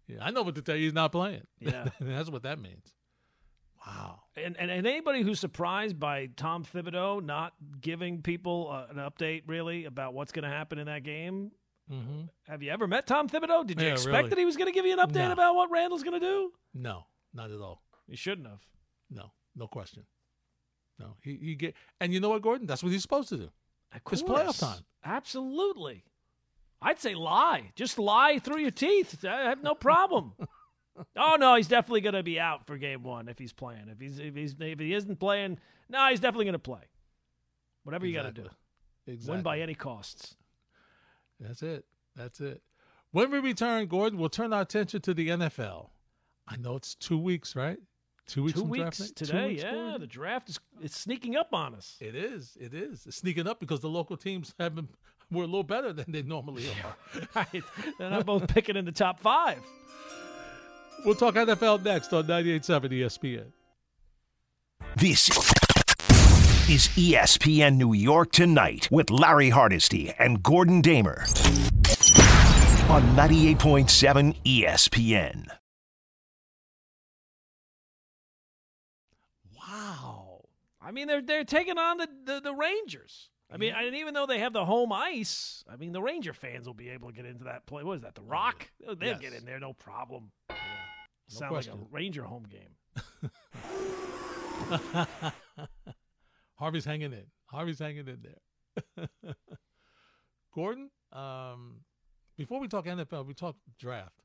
[0.07, 0.83] Yeah, I know what to tell you.
[0.83, 1.41] He's not playing.
[1.59, 2.93] Yeah, that's what that means.
[3.85, 4.19] Wow.
[4.35, 9.43] And, and, and anybody who's surprised by Tom Thibodeau not giving people uh, an update
[9.47, 11.51] really about what's going to happen in that game.
[11.91, 12.23] Mm-hmm.
[12.47, 13.65] Have you ever met Tom Thibodeau?
[13.65, 14.29] Did you yeah, expect really.
[14.29, 15.31] that he was going to give you an update no.
[15.31, 16.51] about what Randle's going to do?
[16.73, 17.81] No, not at all.
[18.07, 18.59] He shouldn't have.
[19.09, 20.03] No, no question.
[20.99, 22.67] No, he he get and you know what, Gordon?
[22.67, 23.49] That's what he's supposed to do.
[24.11, 24.83] It's playoff time.
[25.03, 26.03] Absolutely.
[26.81, 27.71] I'd say lie.
[27.75, 29.23] Just lie through your teeth.
[29.25, 30.33] I have no problem.
[31.17, 33.87] oh no, he's definitely going to be out for game one if he's playing.
[33.89, 36.83] If he's if he's if he isn't playing, no, he's definitely going to play.
[37.83, 38.43] Whatever you exactly.
[38.43, 39.13] got to do.
[39.13, 39.35] Exactly.
[39.35, 40.35] Win by any costs.
[41.39, 41.85] That's it.
[42.15, 42.61] That's it.
[43.11, 45.89] When we return, Gordon, we'll turn our attention to the NFL.
[46.47, 47.77] I know it's two weeks, right?
[48.27, 48.59] Two weeks.
[48.59, 49.47] Two weeks draft today.
[49.47, 50.01] weeks, yeah, Gordon?
[50.01, 51.95] the draft is it's sneaking up on us.
[52.01, 52.57] It is.
[52.59, 53.05] It is.
[53.05, 54.89] It's sneaking up because the local teams have been
[55.31, 57.21] were a little better than they normally are.
[57.35, 57.63] right.
[57.97, 59.59] They're not both picking in the top five.
[61.05, 63.45] We'll talk NFL next on 98.7 ESPN.
[64.95, 65.29] This
[66.69, 71.21] is ESPN New York Tonight with Larry Hardesty and Gordon Damer
[72.89, 75.47] on 98.7 ESPN.
[80.87, 83.29] I mean, they're they're taking on the the, the Rangers.
[83.51, 86.65] I mean, and even though they have the home ice, I mean, the Ranger fans
[86.65, 87.83] will be able to get into that play.
[87.83, 88.15] What is that?
[88.15, 88.69] The Rock?
[88.79, 89.19] They'll Yes.
[89.19, 90.31] get in there, no problem.
[90.49, 90.55] No
[91.27, 91.73] Sound question.
[91.73, 92.75] like a Ranger home game.
[96.55, 97.25] Harvey's hanging in.
[97.45, 98.25] Harvey's hanging in
[98.97, 99.07] there.
[100.53, 101.81] Gordon, um,
[102.37, 104.21] before we talk NFL, we talk draft.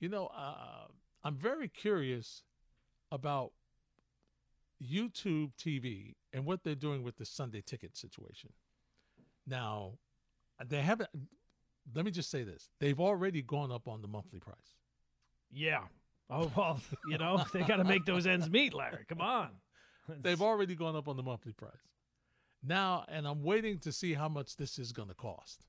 [0.00, 0.86] You know, uh,
[1.22, 2.42] I'm very curious
[3.10, 3.52] about
[4.82, 8.50] YouTube TV and what they're doing with the Sunday ticket situation.
[9.46, 9.92] Now,
[10.66, 11.10] they haven't.
[11.94, 14.76] Let me just say this: they've already gone up on the monthly price.
[15.50, 15.82] Yeah.
[16.30, 19.04] Oh well, you know they got to make those ends meet, Larry.
[19.08, 19.50] Come on.
[20.22, 21.72] They've already gone up on the monthly price.
[22.62, 25.66] Now, and I'm waiting to see how much this is going to cost.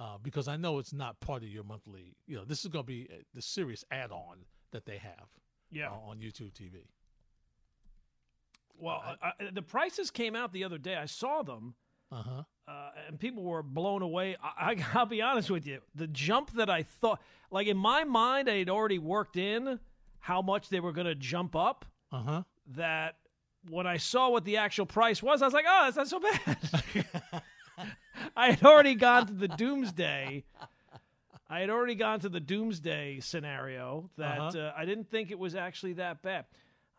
[0.00, 2.84] Uh, because I know it's not part of your monthly, you know, this is going
[2.84, 5.26] to be uh, the serious add on that they have
[5.72, 5.88] Yeah.
[5.90, 6.86] uh, on YouTube TV.
[8.78, 10.94] Well, I, I, the prices came out the other day.
[10.96, 11.74] I saw them,
[12.12, 12.42] Uh huh.
[12.68, 14.36] uh, and people were blown away.
[14.42, 15.80] I, I, I'll be honest with you.
[15.94, 19.80] The jump that I thought, like in my mind, I had already worked in
[20.20, 21.84] how much they were going to jump up.
[22.12, 22.42] Uh huh.
[22.76, 23.16] That
[23.68, 26.20] when I saw what the actual price was, I was like, oh, that's not so
[26.20, 27.42] bad.
[28.36, 30.44] I had already gone to the doomsday.
[31.50, 34.58] I had already gone to the doomsday scenario that Uh-huh.
[34.58, 36.44] uh, I didn't think it was actually that bad.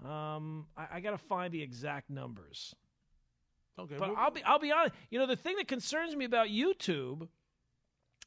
[0.05, 2.73] Um, I, I got to find the exact numbers.
[3.77, 3.95] Okay.
[3.97, 4.93] But well, I'll be I'll be honest.
[5.09, 7.27] You know, the thing that concerns me about YouTube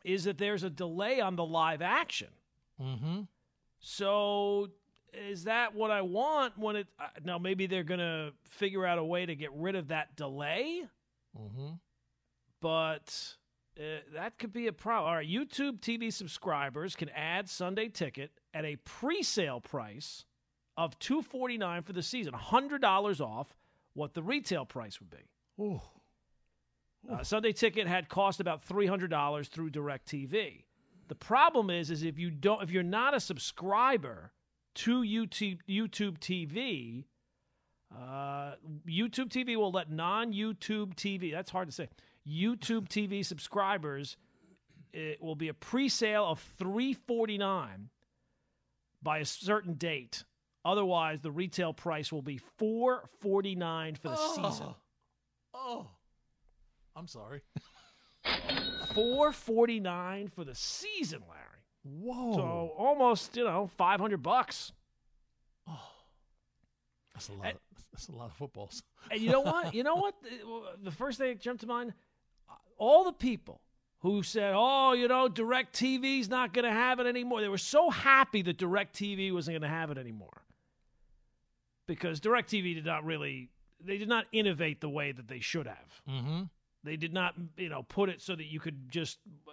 [0.05, 2.29] is that there's a delay on the live action.
[2.81, 3.21] mm-hmm.
[3.81, 4.71] So
[5.13, 8.99] is that what I want when it uh, now maybe they're going to figure out
[8.99, 10.83] a way to get rid of that delay,
[11.39, 11.73] Mm-hmm.
[12.61, 13.35] but
[13.79, 13.83] uh,
[14.15, 15.09] that could be a problem.
[15.11, 20.25] All right, YouTube TV subscribers can add Sunday Ticket at a pre-sale price
[20.77, 23.55] of 249 for the season, $100 off
[23.95, 25.63] what the retail price would be.
[25.63, 25.81] Ooh.
[27.11, 30.65] Uh, Sunday Ticket had cost about three hundred dollars through Directv.
[31.09, 34.33] The problem is, is if you don't, if you're not a subscriber
[34.77, 37.05] to YouTube YouTube TV,
[37.93, 38.55] uh,
[38.89, 41.33] YouTube TV will let non-YouTube TV.
[41.33, 41.89] That's hard to say.
[42.27, 44.17] YouTube TV subscribers,
[44.93, 47.89] it will be a pre-sale of three forty nine
[49.03, 50.23] by a certain date.
[50.65, 54.37] Otherwise, the retail price will be four forty nine for the oh.
[54.37, 54.75] season.
[55.55, 55.87] Oh.
[56.95, 57.41] I'm sorry.
[58.95, 61.63] Four forty nine for the season, Larry.
[61.85, 62.35] Whoa.
[62.35, 64.73] So almost, you know, five hundred bucks.
[65.69, 65.79] Oh,
[67.15, 67.53] that's a lot.
[67.53, 67.59] Of,
[67.93, 68.83] that's a lot of footballs.
[69.11, 69.75] And you know what?
[69.75, 70.15] You know what?
[70.83, 71.95] The first thing that jumped to mind,
[72.77, 73.61] all the people
[74.01, 77.59] who said, "Oh, you know, Direct TV's not going to have it anymore." They were
[77.59, 80.42] so happy that Direct TV wasn't going to have it anymore
[81.87, 83.49] because DirecTV did not really,
[83.85, 86.03] they did not innovate the way that they should have.
[86.09, 86.43] Mm-hmm.
[86.85, 89.19] They did not, you know, put it so that you could just
[89.49, 89.53] uh,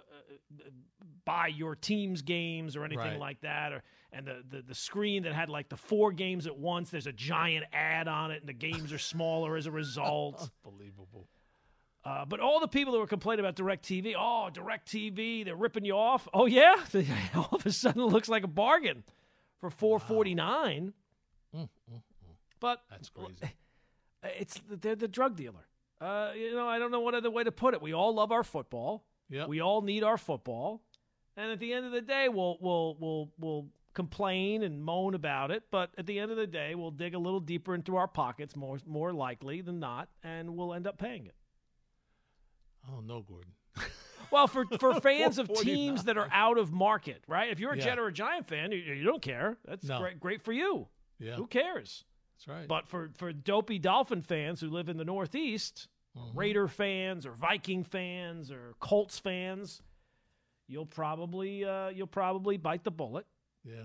[1.24, 3.18] buy your team's games or anything Right.
[3.18, 6.58] like that, or and the, the the screen that had like the four games at
[6.58, 6.90] once.
[6.90, 10.50] There's a giant ad on it, and the games are smaller as a result.
[10.66, 11.28] Unbelievable.
[12.04, 15.92] Uh, but all the people that were complaining about DirecTV, oh, DirecTV, they're ripping you
[15.94, 16.26] off.
[16.34, 16.74] Oh yeah,
[17.36, 19.04] all of a sudden it looks like a bargain
[19.60, 20.94] for four forty nine.
[21.54, 21.68] Mm,
[22.60, 23.54] But That's crazy.
[24.22, 25.66] it's they're the drug dealer.
[26.00, 27.82] Uh, you know, I don't know what other way to put it.
[27.82, 29.04] We all love our football.
[29.28, 29.48] Yep.
[29.48, 30.82] We all need our football,
[31.36, 35.50] and at the end of the day, we'll we'll we'll we'll complain and moan about
[35.50, 35.64] it.
[35.70, 38.56] But at the end of the day, we'll dig a little deeper into our pockets,
[38.56, 41.34] more more likely than not, and we'll end up paying it.
[42.86, 43.52] I don't know, Gordon.
[44.30, 47.50] Well, for for fans of teams that are out of market, right?
[47.50, 47.82] If you're a Yeah.
[47.84, 49.58] Jet or a Giant fan, you, you don't care.
[49.64, 49.98] That's No.
[49.98, 50.86] great great for you.
[51.18, 52.04] Yeah, Who cares?
[52.46, 52.66] That's right.
[52.68, 56.38] But for for dopey Dolphin fans who live in the Northeast, Mm-hmm.
[56.38, 59.80] Raider fans, or Viking fans, or Colts fans,
[60.66, 63.26] you'll probably uh, you'll probably bite the bullet.
[63.64, 63.84] yeah.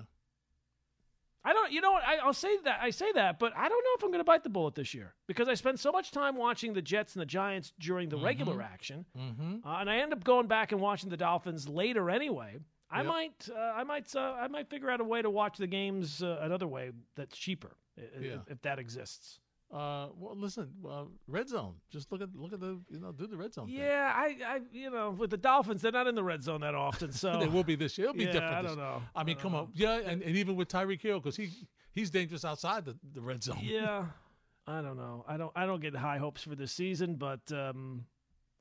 [1.43, 1.71] I don't.
[1.71, 2.01] You know what?
[2.03, 2.79] I, I'll say that.
[2.81, 4.95] I say that, but I don't know if I'm going to bite the bullet this
[4.95, 8.17] year because I spend so much time watching the Jets and the Giants during the
[8.17, 9.57] regular action, Mm-hmm.
[9.67, 12.57] uh, and I end up going back and watching the Dolphins later anyway.
[12.89, 13.05] I Yep.
[13.05, 16.23] might, uh, I might, uh, I might figure out a way to watch the games
[16.23, 18.35] uh, another way that's cheaper, Yeah.
[18.35, 19.39] if, if that exists.
[19.73, 21.73] Uh, well, listen, uh, red zone.
[21.89, 23.65] Just look at look at the you know do the red zone.
[23.65, 23.75] thing.
[23.75, 26.75] Yeah, I, I, you know, with the Dolphins, they're not in the red zone that
[26.75, 28.09] often, so they will be this year.
[28.09, 28.53] It'll be yeah, different.
[28.53, 29.01] I don't know.
[29.15, 31.49] I mean, I come don't on, yeah, and, and even with Tyreek Hill because he
[31.93, 33.59] he's dangerous outside the, the red zone.
[33.61, 34.05] yeah,
[34.67, 35.25] I don't know.
[35.27, 35.51] I don't.
[35.55, 38.05] I don't get high hopes for this season, but um,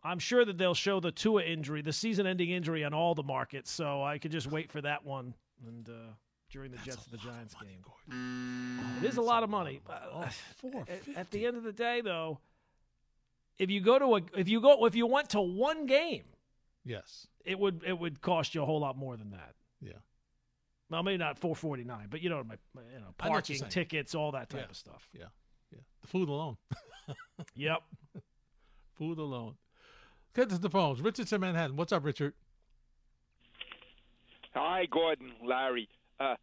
[0.03, 3.71] I'm sure that they'll show the Tua injury, the season-ending injury, on all the markets.
[3.71, 5.35] So I could just wait for that one
[5.67, 6.13] and uh,
[6.55, 9.03] during the Jets and the Giants game.
[9.03, 9.81] It is a lot of money.
[9.91, 12.39] Oh, Uh, four at, at the end of the day, though,
[13.59, 16.23] if you go to a, if you go, if you went to one game,
[16.85, 17.27] Yes.
[17.45, 19.55] it would it would cost you a whole lot more than that.
[19.81, 19.93] Yeah.
[20.91, 24.15] Well, maybe not 449, but you know, my, my- you know, I know parking, tickets,
[24.15, 24.71] all that type Yeah.
[24.71, 25.09] of stuff.
[25.13, 25.25] Yeah.
[25.73, 25.81] yeah.
[26.03, 26.57] The food alone.
[27.57, 27.83] Yep.
[28.97, 29.57] food alone.
[30.37, 31.01] Get to the phones.
[31.03, 31.77] Richard's in Manhattan.
[31.77, 32.33] What's up, Richard?
[34.55, 35.89] Hi, Gordon, Larry.
[36.21, 36.35] Uh,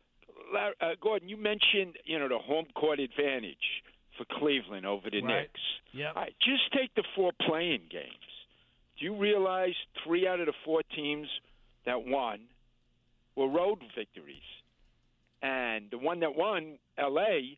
[0.54, 3.84] Larry uh, Gordon, you mentioned you know the home court advantage
[4.18, 5.42] for Cleveland over the Right.
[5.44, 5.62] Knicks.
[5.94, 6.14] Yep.
[6.16, 8.32] All right, just take the four play-in games.
[9.00, 9.74] Do you realize
[10.06, 11.28] three out of the four teams
[11.86, 12.42] that won
[13.36, 14.38] were road victories,
[15.42, 17.58] and the one that won, L.A.,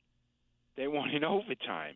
[0.78, 1.96] they won in overtime,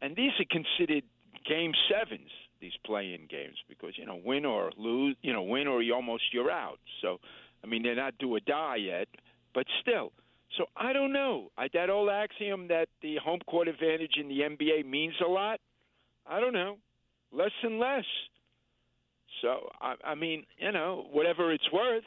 [0.00, 1.04] and these are considered
[1.48, 2.30] game sevens.
[2.60, 6.24] These play-in games because you know win or lose, you know win or you almost
[6.32, 6.80] you're out.
[7.00, 7.18] So
[7.62, 9.06] I mean they're not do or die yet,
[9.58, 10.12] but still.
[10.56, 11.50] So I don't know.
[11.58, 15.58] I, that old axiom that the home court advantage in the NBA means a lot.
[16.24, 16.76] I don't know,
[17.32, 18.04] less and less.
[19.42, 22.04] So I, I mean, you know, whatever it's worth,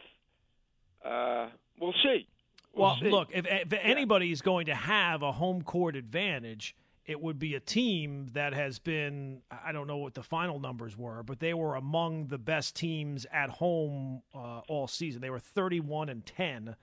[1.03, 2.25] uh, we'll see.
[2.73, 6.73] We'll Well, look, if, if anybody is going to have a home court advantage,
[7.05, 10.97] it would be a team that has been, I don't know what the final numbers
[10.97, 15.19] were, but they were among the best teams at home uh, all season.
[15.19, 16.77] They were 31 and 10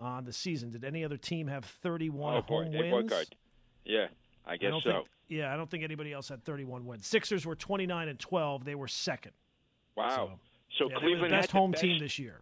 [0.00, 0.70] on the season.
[0.70, 3.12] Did any other team have 31 oh boy, wins?
[3.84, 4.06] Yeah,
[4.46, 4.90] I I guess don't so.
[4.92, 7.06] think, yeah, I don't think anybody else had 31 wins.
[7.06, 8.64] Sixers were 29 and 12.
[8.64, 9.32] They were second.
[9.96, 10.08] wow.
[10.08, 12.40] So, So, yeah, Cleveland the best home the best, team this year.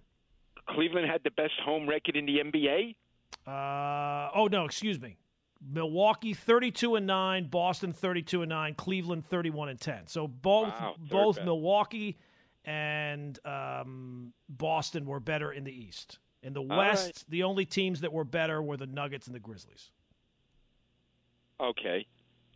[0.69, 2.95] Cleveland had the best home record in the NBA.
[3.47, 5.17] Uh, oh no, excuse me.
[5.63, 10.07] Milwaukee 32 and 9, Boston 32 and 9, Cleveland 31 and 10.
[10.07, 11.45] So both Wow, both best.
[11.45, 12.17] Milwaukee
[12.65, 16.19] and um, Boston were better in the East.
[16.43, 17.25] In the All West, right.
[17.29, 19.91] the only teams that were better were the Nuggets and the Grizzlies.
[21.61, 22.07] Okay,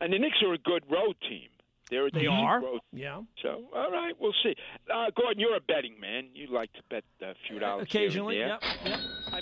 [0.01, 1.49] and the Knicks are a good road team.
[1.91, 2.63] They're They are.
[2.93, 3.21] Yeah.
[3.43, 4.55] so all right, we'll see.
[4.93, 6.29] Uh, Gordon, you're a betting man.
[6.35, 8.99] You like to bet a few dollars here and Occasionally, yep, yep.
[9.33, 9.41] I,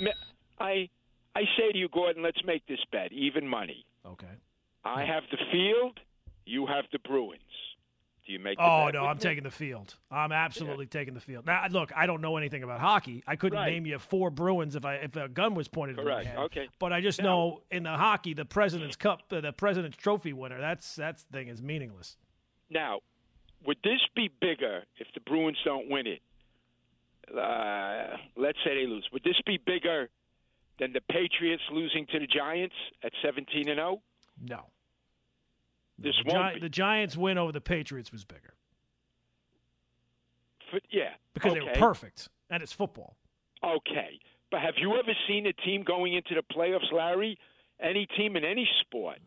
[0.59, 0.89] I
[1.37, 3.87] I say to you, Gordon, let's make this bet even money.
[4.05, 4.27] Okay.
[4.85, 6.01] I have the field.
[6.45, 7.41] You have the Bruins.
[8.27, 8.57] Do you make?
[8.59, 9.21] The Oh no, I'm me?
[9.21, 9.97] taking the field.
[10.11, 11.45] I'm absolutely taking the field.
[11.47, 13.25] Now, look, I don't know anything about hockey.
[13.27, 13.73] I couldn't Right.
[13.73, 16.39] name you four Bruins if I if a gun was pointed at my head.
[16.39, 16.69] Okay.
[16.79, 20.33] But I just Now- know in the hockey, the President's Cup, uh, the President's Trophy
[20.33, 22.17] winner, that's that thing is meaningless.
[22.71, 23.01] Now,
[23.65, 26.23] would this be bigger if the Bruins don't win it?
[27.37, 29.09] Uh, let's say they lose.
[29.13, 30.11] Would this be bigger
[30.79, 34.03] than the Patriots losing to the Giants at 17 and oh?
[34.47, 34.57] 0?
[34.59, 34.67] No.
[36.03, 38.55] This the, Gi- the Giants win over the Patriots was bigger
[40.73, 41.11] F- yeah.
[41.35, 41.61] because okay.
[41.61, 43.17] they were perfect, and it's football.
[43.65, 44.19] Okay.
[44.51, 47.39] But have you ever seen a team going into the playoffs, Larry?
[47.81, 49.19] Any team in any sport.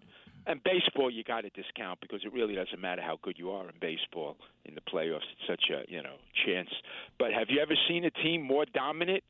[0.47, 3.67] And baseball, you got to discount because it really doesn't matter how good you are
[3.67, 5.25] in baseball in the playoffs.
[5.33, 6.69] It's such a you know chance.
[7.17, 9.23] But have you ever seen a team more dominant?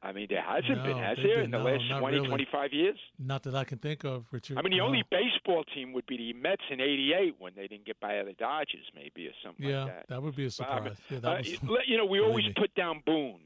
[0.00, 2.28] I mean, there hasn't been, No, has there, in the no, last not 20, really.
[2.28, 2.96] 25 years?
[3.18, 4.56] Not that I can think of, Richard.
[4.56, 4.86] I mean, the No.
[4.86, 8.32] only baseball team would be the Mets in '88 when they didn't get by the
[8.34, 10.08] Dodgers, maybe, or something Yeah, like that.
[10.08, 11.10] that would be a Well, I mean, surprise.
[11.10, 11.50] yeah, that uh, was.
[11.62, 12.52] you- you know, we always me.
[12.56, 13.40] put down Boone,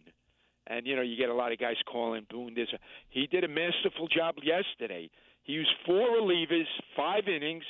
[0.66, 2.52] and you know, you get a lot of guys calling Boone.
[2.54, 2.68] This,
[3.08, 5.08] he did a masterful job yesterday.
[5.44, 7.64] He used four relievers, five innings.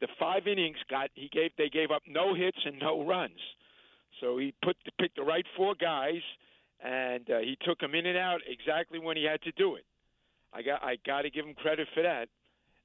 [0.00, 3.38] The five innings got he gave they gave up no hits and no runs.
[4.20, 6.20] So he put picked the right four guys,
[6.84, 9.84] and uh, he took him in and out exactly when he had to do it.
[10.52, 12.28] I got I got to give him credit for that.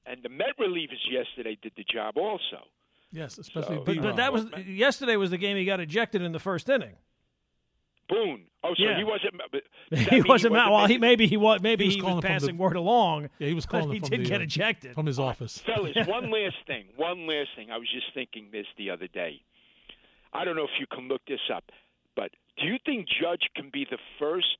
[0.06, 2.64] And the Met relievers yesterday did the job also.
[3.12, 6.32] yes, especially So- But, but that was yesterday was the game he got ejected in
[6.32, 6.94] the first inning.
[8.08, 8.46] Boone.
[8.64, 8.96] Oh, so Yeah.
[8.98, 9.34] he wasn't.
[9.52, 10.54] But does that he wasn't.
[10.54, 11.60] ma- well, he maybe he was.
[11.62, 13.28] Maybe He was he was, calling from the- passing word along.
[13.38, 14.94] Yeah, he was but calling he did the, get uh, ejected.
[14.94, 15.58] from his office.
[15.58, 16.86] Fellas, one last thing.
[16.96, 17.70] One last thing.
[17.70, 19.40] I was just thinking this the other day.
[20.32, 21.64] I don't know if you can look this up,
[22.20, 24.58] but do you think Judge can be the first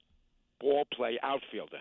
[0.61, 1.81] ball play outfielder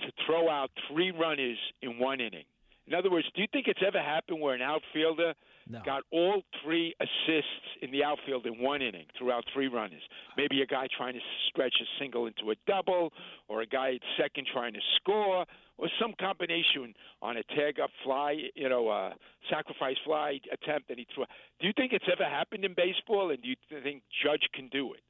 [0.00, 2.46] to throw out three runners in one inning?
[2.86, 5.34] In other words, do you think it's ever happened where an outfielder
[5.68, 5.80] No.
[5.84, 10.02] got all three assists in the outfield in one inning throughout three runners?
[10.36, 13.12] Maybe a guy trying to stretch a single into a double,
[13.48, 15.46] or a guy at second trying to score,
[15.78, 19.14] or some combination on a tag up fly, you know, uh,
[19.50, 21.24] sacrifice fly attempt that he threw.
[21.60, 24.92] Do you think it's ever happened in baseball, and do you think Judge can do
[24.92, 25.00] it?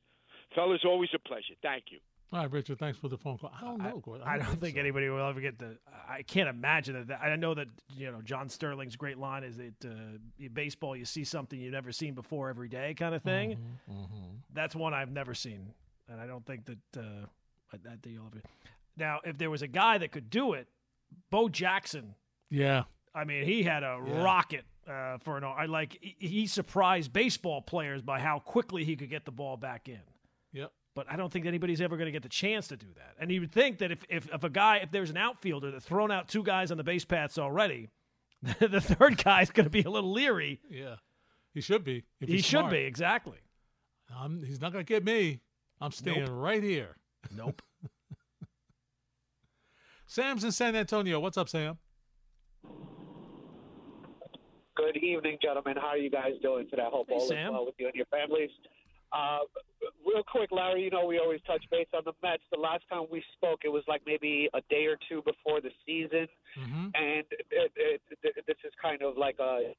[0.54, 1.54] Fellas, always a pleasure.
[1.62, 1.98] Thank you.
[2.32, 2.78] All right, Richard.
[2.80, 3.52] Thanks for the phone call.
[3.56, 4.26] I don't know, Gordon.
[4.26, 4.80] I don't think so.
[4.80, 5.76] anybody will ever get the.
[6.08, 7.20] I can't imagine that.
[7.22, 11.22] I know that you know John Sterling's great line is that uh, baseball you see
[11.22, 13.56] something you've never seen before every day kind of thing.
[13.88, 15.72] Mm-hmm, That's one I've never seen,
[16.08, 17.26] and I don't think that uh,
[17.84, 18.42] that that you'll ever.
[18.96, 20.66] Now, if there was a guy that could do it,
[21.30, 22.16] Bo Jackson.
[22.50, 24.22] Yeah, I mean, he had a Yeah.
[24.24, 25.44] rocket uh, for an.
[25.44, 29.88] I like he surprised baseball players by how quickly he could get the ball back
[29.88, 30.00] in.
[30.52, 30.72] yep.
[30.94, 33.14] But I don't think anybody's ever going to get the chance to do that.
[33.18, 35.84] And you would think that if, if, if a guy, if there's an outfielder that's
[35.84, 37.90] thrown out two guys on the base paths already,
[38.60, 40.60] the third guy's going to be a little leery.
[40.70, 40.96] Yeah,
[41.52, 42.04] he should be.
[42.20, 42.70] If He should smart.
[42.72, 43.38] be exactly.
[44.16, 45.40] I'm, he's not going to get me.
[45.80, 46.96] I'm staying right here.
[47.34, 47.60] Nope.
[50.06, 51.18] Sam's in San Antonio.
[51.18, 51.78] What's up, Sam?
[54.76, 55.76] Good evening, gentlemen.
[55.76, 56.82] How are you guys doing today?
[56.82, 57.46] I hope Hey, all Sam.
[57.48, 58.50] is well with you and your families.
[59.14, 59.38] Uh,
[60.04, 62.42] real quick, Larry, you know we always touch base on the Mets.
[62.52, 65.70] The last time we spoke, it was like maybe a day or two before the
[65.86, 66.26] season,
[66.58, 66.86] Mm-hmm.
[66.94, 69.72] and it, it, it, this is kind of like a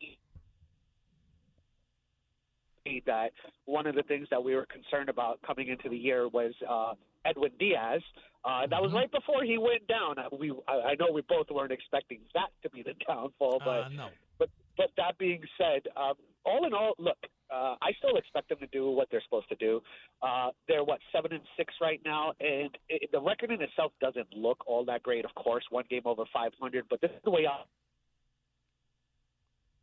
[3.08, 3.32] that
[3.66, 6.94] one of the things that we were concerned about coming into the year was uh,
[7.26, 8.02] Edwin Diaz.
[8.44, 8.96] Uh, that was Mhm.
[8.96, 10.20] right before he went down.
[10.20, 13.86] Uh, We I, I know we both weren't expecting that to be the downfall, but
[13.86, 14.10] Uh, no.
[14.38, 16.14] but but that being said, um,
[16.46, 17.18] all in all, look,
[17.54, 19.82] uh, I still expect them to do what they're supposed to do.
[20.22, 24.28] Uh, they're what seven and six right now, and it, the record in itself doesn't
[24.36, 25.26] look all that great.
[25.26, 27.64] Of course, one game over 500, but this is the way I.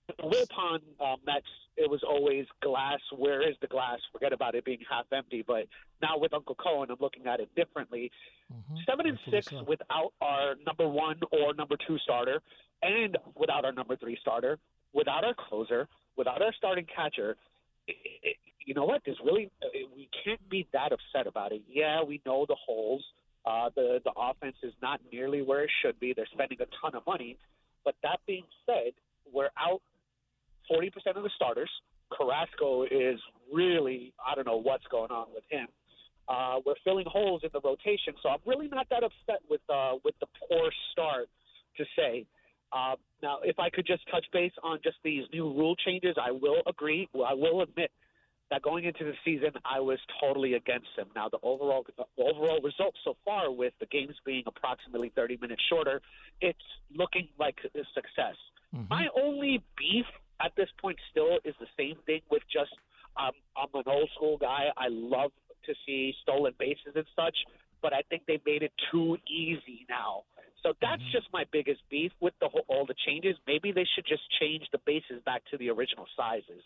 [0.08, 1.46] The Wilpon uh, Mets,
[1.76, 2.98] it was always glass.
[3.16, 3.98] Where is the glass?
[4.12, 5.44] Forget about it being half empty.
[5.46, 5.66] But
[6.02, 8.10] now with Uncle Cohen, I'm looking at it differently.
[8.52, 8.84] Mhm.
[8.84, 9.62] Seven and six so.
[9.62, 12.42] without our number one or number two starter,
[12.82, 14.58] and without our number three starter,
[14.92, 17.36] without our closer, without our starting catcher.
[18.66, 19.02] You know what?
[19.04, 21.62] There's really uh, we can't be that upset about it.
[21.68, 23.04] Yeah, we know the holes.
[23.44, 26.12] Uh, the the offense is not nearly where it should be.
[26.14, 27.38] They're spending a ton of money,
[27.84, 28.92] but that being said,
[29.32, 29.80] we're out
[30.70, 31.70] 40% of the starters.
[32.12, 33.18] Carrasco is
[33.52, 35.66] really I don't know what's going on with him.
[36.28, 39.94] Uh, we're filling holes in the rotation, so I'm really not that upset with uh,
[40.04, 41.28] with the poor start
[41.78, 42.26] to say.
[42.72, 46.30] Uh, now, if I could just touch base on just these new rule changes, I
[46.32, 47.08] will agree.
[47.14, 47.90] I will admit
[48.50, 51.08] that going into the season, I was totally against them.
[51.14, 55.62] Now, the overall the overall result so far, with the games being approximately 30 minutes
[55.70, 56.02] shorter,
[56.40, 56.58] it's
[56.94, 58.36] looking like a success.
[58.74, 58.90] Mhm.
[58.90, 60.06] My only beef
[60.40, 62.74] at this point still is the same thing with just
[63.16, 64.72] um, I'm an old school guy.
[64.76, 65.32] I love
[65.64, 67.36] to see stolen bases and such,
[67.80, 70.24] but I think they made it too easy now.
[70.62, 73.36] So that's just my biggest beef with the whole, all the changes.
[73.46, 76.62] Maybe they should just change the bases back to the original sizes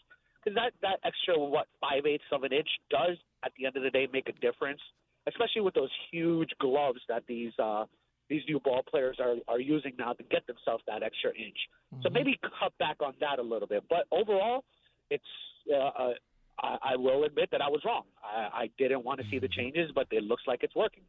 [0.47, 3.83] because that that extra what five eighths of an inch does at the end of
[3.83, 4.81] the day make a difference,
[5.27, 7.85] especially with those huge gloves that these uh,
[8.29, 11.57] these new ball players are are using now to get themselves that extra inch.
[12.03, 13.85] So maybe cut back on that a little bit.
[13.89, 14.65] But overall,
[15.11, 15.25] it's
[15.73, 16.13] uh, uh,
[16.61, 18.05] I, I will admit that I was wrong.
[18.23, 21.03] I, I didn't want to see the changes, but it looks like it's working.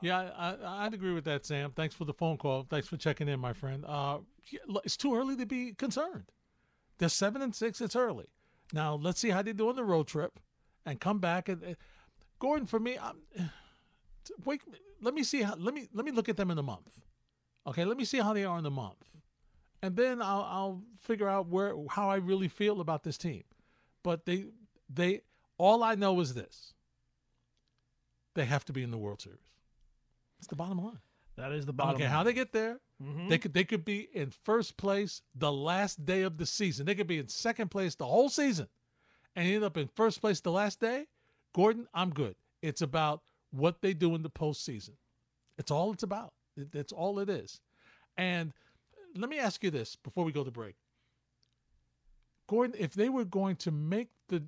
[0.00, 1.72] Yeah, I, I'd agree with that, Sam.
[1.72, 2.66] Thanks for the phone call.
[2.68, 3.84] Thanks for checking in, my friend.
[3.86, 4.18] Uh,
[4.84, 6.30] it's too early to be concerned.
[6.98, 7.80] They're seven and six.
[7.80, 8.26] It's early.
[8.72, 10.38] Now let's see how they do on the road trip,
[10.84, 11.48] and come back.
[11.48, 11.74] And uh,
[12.38, 13.16] Gordon, for me, I'm,
[14.44, 14.62] wait.
[15.00, 15.54] Let me see how.
[15.56, 17.00] Let me let me look at them in a month.
[17.66, 19.04] Okay, let me see how they are in a month,
[19.82, 23.44] and then I'll I'll figure out where how I really feel about this team.
[24.02, 24.46] But they
[24.92, 25.22] they
[25.56, 26.74] all I know is this.
[28.34, 29.38] They have to be in the World Series.
[30.38, 30.98] It's the bottom line.
[31.36, 31.92] That is the bottom.
[31.92, 32.80] don't care how they get there.
[33.02, 33.28] Mhm.
[33.28, 36.86] They could they could be in first place the last day of the season.
[36.86, 38.68] They could be in second place the whole season,
[39.36, 41.06] and end up in first place the last day.
[41.52, 42.34] Gordon, I'm good.
[42.60, 44.96] It's about what they do in the postseason.
[45.58, 46.34] It's all it's about.
[46.56, 47.60] It- That's all it is.
[48.16, 48.52] And
[49.14, 50.74] let me ask you this before we go to break.
[52.48, 54.42] Gordon, if they were going to make the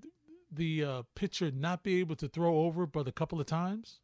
[0.52, 4.00] the uh, pitcher not be able to throw over but a couple of times,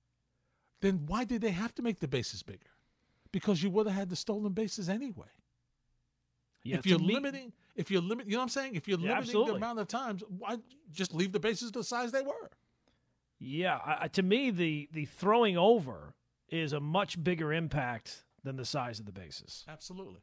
[0.81, 2.71] then why did they have to make the bases bigger?
[3.33, 5.27] Because you would have had the stolen bases anyway.
[6.63, 8.75] Yeah, if you're me- limiting, if you're limit, you know what I'm saying?
[8.75, 9.53] If you're Yeah, limiting absolutely.
[9.53, 10.57] the amount of times, why
[10.93, 12.51] just leave the bases the size they were?
[13.39, 16.15] Yeah, I, to me, the the throwing over
[16.49, 19.65] is a much bigger impact than the size of the bases.
[19.69, 20.21] Absolutely.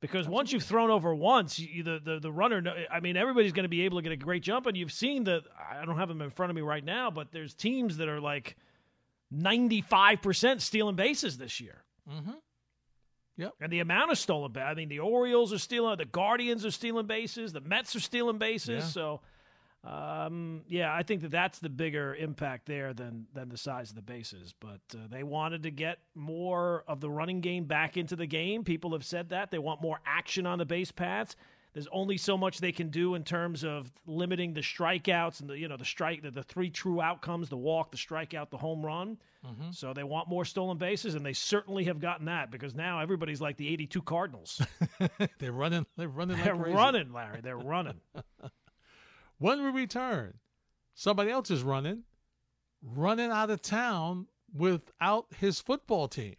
[0.00, 2.62] Because once you've thrown over once, you, the, the the runner.
[2.90, 5.24] I mean, everybody's going to be able to get a great jump, and you've seen
[5.24, 5.42] the.
[5.58, 8.20] I don't have them in front of me right now, but there's teams that are
[8.20, 8.56] like
[9.30, 11.84] ninety five percent stealing bases this year.
[12.10, 12.32] Mm-hmm.
[13.36, 13.54] Yep.
[13.60, 14.68] And the amount of stolen bases.
[14.68, 18.38] I mean, the Orioles are stealing, the Guardians are stealing bases, the Mets are stealing
[18.38, 18.82] bases.
[18.82, 18.90] Yeah.
[18.90, 19.20] So,
[19.84, 23.96] um, yeah, I think that that's the bigger impact there than than the size of
[23.96, 24.54] the bases.
[24.58, 28.64] But uh, they wanted to get more of the running game back into the game.
[28.64, 31.36] People have said that they want more action on the base paths.
[31.74, 35.58] There's only so much they can do in terms of limiting the strikeouts and the
[35.58, 38.84] you know the strike the, the three true outcomes: the walk, the strikeout, the home
[38.84, 39.18] run.
[39.46, 39.70] Mm-hmm.
[39.70, 43.40] So they want more stolen bases, and they certainly have gotten that because now everybody's
[43.40, 44.60] like the 82 Cardinals.
[45.38, 45.86] they're running.
[45.96, 46.38] They're running.
[46.38, 46.76] They're crazy.
[46.76, 47.40] running, Larry.
[47.40, 48.00] They're running.
[49.38, 50.34] When we return,
[50.94, 52.02] somebody else is running,
[52.82, 56.34] running out of town without his football team.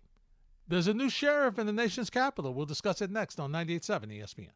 [0.67, 2.53] There's a new sheriff in the nation's capital.
[2.53, 4.49] We'll discuss it next on 98.7 ESPN.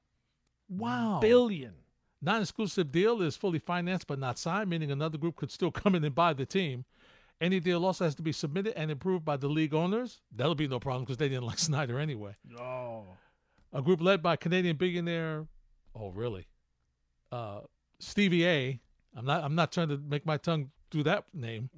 [0.77, 1.19] Wow.
[1.21, 1.73] Billion.
[2.21, 5.95] Non exclusive deal is fully financed but not signed, meaning another group could still come
[5.95, 6.85] in and buy the team.
[7.41, 10.21] Any deal also has to be submitted and approved by the league owners.
[10.33, 12.35] That'll be no problem because they didn't like Snyder anyway.
[12.57, 13.03] Oh.
[13.73, 15.47] A group led by Canadian billionaire,
[15.95, 16.47] oh really,
[17.31, 17.61] uh,
[17.99, 18.79] Stevie A.
[19.15, 19.43] I'm not.
[19.43, 21.69] I'm not trying to make my tongue do that name.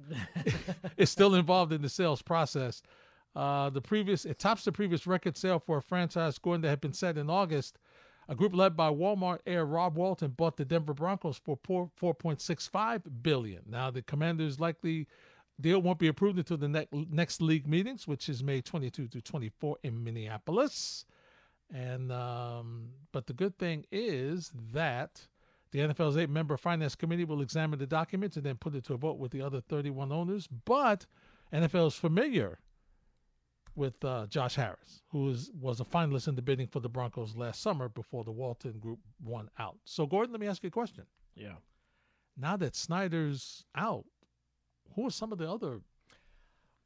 [0.98, 2.82] is still involved in the sales process.
[3.34, 6.80] Uh, the previous it tops the previous record sale for a franchise scoring that had
[6.80, 7.78] been set in August.
[8.28, 13.62] A group led by Walmart heir Rob Walton bought the Denver Broncos for 4.65 billion.
[13.68, 15.06] Now the Commanders likely
[15.60, 19.20] deal won't be approved until the next next league meetings, which is May 22 to
[19.20, 21.04] 24 in Minneapolis.
[21.72, 25.26] And um, but the good thing is that
[25.72, 28.96] the NFL's eight-member finance committee will examine the documents and then put it to a
[28.96, 30.48] vote with the other 31 owners.
[30.64, 31.06] But
[31.52, 32.58] NFL is familiar
[33.76, 37.36] with uh, Josh Harris, who is, was a finalist in the bidding for the Broncos
[37.36, 39.76] last summer before the Walton Group won out.
[39.84, 41.04] So, Gordon, let me ask you a question.
[41.34, 41.54] Yeah.
[42.36, 44.04] Now that Snyder's out,
[44.94, 45.80] who are some of the other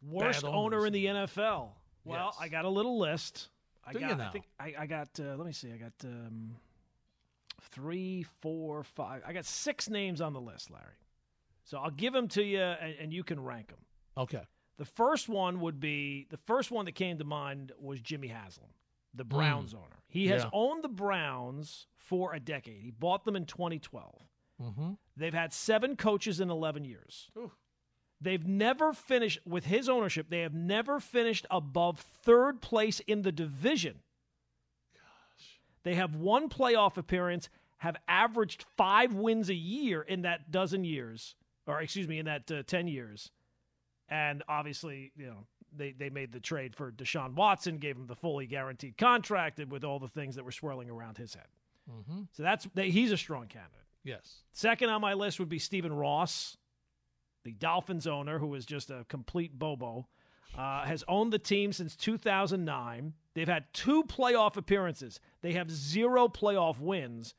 [0.03, 1.71] worst owner in the NFL?
[2.05, 2.37] Well, Yes.
[2.41, 3.49] I got a little list.
[3.85, 4.29] I Do you got, now?
[4.29, 5.09] I think I, I got.
[5.19, 5.73] Uh, let me see.
[5.73, 6.57] I got um,
[7.71, 9.23] three, four, five.
[9.27, 10.85] I got six names on the list, Larry.
[11.65, 13.79] So I'll give them to you, and, and you can rank them.
[14.17, 14.43] Okay.
[14.81, 18.71] The first one would be the first one that came to mind was Jimmy Haslam,
[19.13, 20.03] the Browns owner.
[20.09, 20.49] He has Hmm.
[20.53, 20.59] Yeah.
[20.59, 22.83] owned the Browns for a decade.
[22.83, 24.23] He bought them in 2012.
[24.59, 24.93] Mm-hmm.
[25.17, 27.31] They've had seven coaches in 11 years.
[27.37, 27.53] Ooh.
[28.23, 33.33] They've never finished, with his ownership, they have never finished above third place in the
[33.33, 34.01] division.
[34.95, 35.61] Gosh.
[35.83, 41.35] They have one playoff appearance, have averaged five wins a year in that dozen years,
[41.67, 43.31] or excuse me, in that uh, 10 years.
[44.11, 45.47] And obviously, you know,
[45.77, 49.85] they, they made the trade for Deshaun Watson, gave him the fully guaranteed contract with
[49.85, 51.47] all the things that were swirling around his head.
[51.91, 52.23] Mm-hmm.
[52.33, 53.77] So that's they, he's a strong candidate.
[54.05, 54.43] Yes.
[54.53, 56.57] Second on my list would be Stephen Ross,
[57.45, 60.09] the Dolphins owner, who is just a complete bobo.
[60.59, 63.13] Uh, has owned the team since 2009.
[63.35, 65.21] They've had two playoff appearances.
[65.43, 67.35] They have zero playoff wins.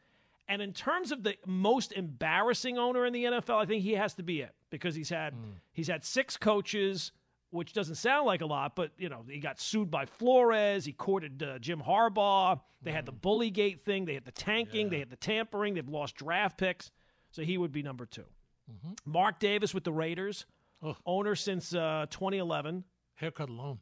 [0.48, 4.14] And in terms of the most embarrassing owner in the NFL, I think he has
[4.14, 5.36] to be it because he's had
[5.74, 7.12] he's had six coaches,
[7.52, 10.84] which doesn't sound like a lot, but you know he got sued by Flores.
[10.86, 12.60] He courted uh, Jim Harbaugh.
[12.82, 14.06] They had the Bullygate thing.
[14.06, 14.90] They had the tanking.
[14.90, 15.76] They had the tampering.
[15.76, 16.90] They've lost draft picks,
[17.30, 18.24] so he would be number 2
[19.06, 20.46] Mark Davis with the Raiders,
[20.82, 20.96] Ugh.
[21.06, 22.84] owner since uh, 2011.
[23.16, 23.80] Haircut alone.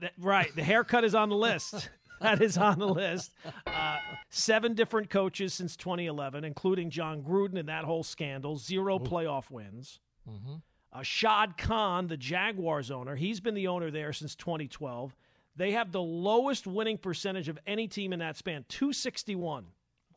[0.00, 0.54] That- right.
[0.54, 1.88] The haircut is on the list.
[2.20, 3.32] that is on the list.
[3.66, 3.98] Uh,
[4.30, 8.56] seven different coaches since 2011, including Jon Gruden and that whole scandal.
[8.56, 10.00] Zero playoff wins.
[10.28, 10.54] Mm-hmm.
[10.92, 15.14] Uh, Shad Khan, the Jaguars owner, he's been the owner there since 2012.
[15.56, 19.66] They have the lowest winning percentage of any team in that span, 261.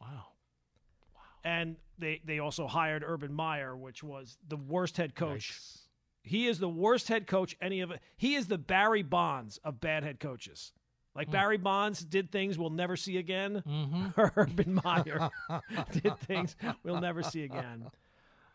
[0.01, 0.07] Wow.
[0.07, 1.21] Wow.
[1.43, 5.51] And they, they also hired Urban Meyer, which was the worst head coach.
[5.53, 5.77] Yikes.
[6.23, 7.99] He is the worst head coach any of it.
[8.17, 10.73] He is the Barry Bonds of bad head coaches.
[11.15, 13.63] Like Barry Bonds did things we'll never see again.
[14.17, 15.29] Urban Meyer
[15.91, 17.85] did things we'll never see again.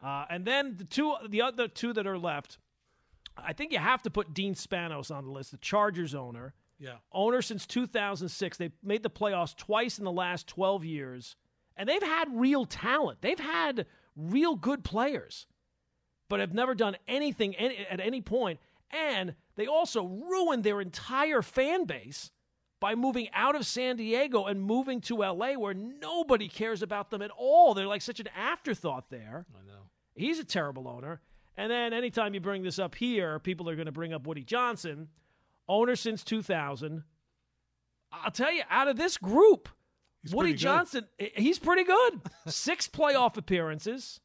[0.03, 2.59] Uh, and then the two, the other two that are left,
[3.37, 6.97] I think you have to put Dean Spanos on the list, the Chargers owner, Yeah.
[7.13, 8.57] owner since 2006.
[8.57, 11.37] They made the playoffs twice in the last 12 years,
[11.77, 13.21] and they've had real talent.
[13.21, 13.87] They've had
[14.17, 15.47] real good players,
[16.29, 18.59] but have never done anything any, at any point.
[18.91, 22.31] And they also ruined their entire fan base
[22.81, 27.21] by moving out of San Diego and moving to LA, where nobody cares about them
[27.21, 27.75] at all.
[27.75, 29.45] They're like such an afterthought there.
[29.55, 29.80] I know.
[30.15, 31.21] He's a terrible owner.
[31.57, 34.45] And then anytime you bring this up here, people are going to bring up Woody
[34.45, 35.09] Johnson,
[35.69, 37.03] owner since 2000.
[38.13, 39.69] I'll tell you, out of this group,
[40.23, 40.55] He's Woody.
[40.55, 42.21] Johnson, he's pretty good.
[42.47, 44.21] Six playoff appearances,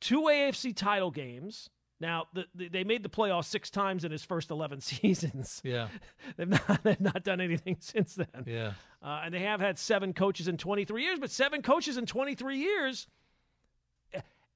[0.00, 1.68] two AFC title games.
[2.00, 5.60] Now, the, the, they made the playoffs six times in his first 11 seasons.
[5.64, 5.88] Yeah.
[6.36, 8.44] They've not, they've not done anything since then.
[8.46, 8.72] Yeah.
[9.02, 12.58] Uh, and they have had seven coaches in 23 years, but seven coaches in 23
[12.58, 13.08] years.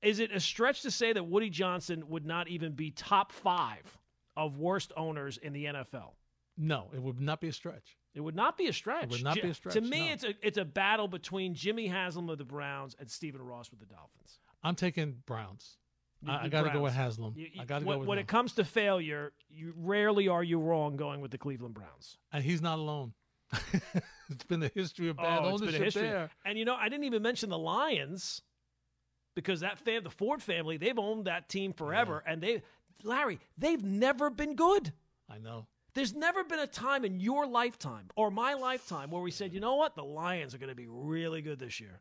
[0.02, 3.98] Is it a stretch to say that Woody Johnson would not even be top five
[4.36, 6.12] of worst owners in the NFL?
[6.58, 7.96] No, it would not be a stretch.
[8.14, 9.04] It would not be a stretch.
[9.04, 10.12] It would not be a stretch, To me, no.
[10.12, 13.80] it's a it's a battle between Jimmy Haslam of the Browns and Stephen Ross with
[13.80, 14.38] the Dolphins.
[14.62, 15.78] I'm taking Browns.
[16.28, 17.32] I, I got to go with Haslam.
[17.36, 18.22] You- you- I got to when, go with when him.
[18.22, 22.18] it comes to failure, you rarely are you wrong going with the Cleveland Browns.
[22.32, 23.12] and he's not alone.
[24.30, 26.30] it's been the history of bad Oh, it's been a ownership there.
[26.44, 28.42] And you know, I didn't even mention the Lions
[29.34, 32.62] because that fam- the Ford family, they've owned that team forever, and they,
[33.02, 34.92] Larry, they've never been good.
[35.28, 35.66] I know.
[35.94, 39.60] There's never been a time in your lifetime or my lifetime where we said, you
[39.60, 42.00] know what, the Lions are going to be really good this year.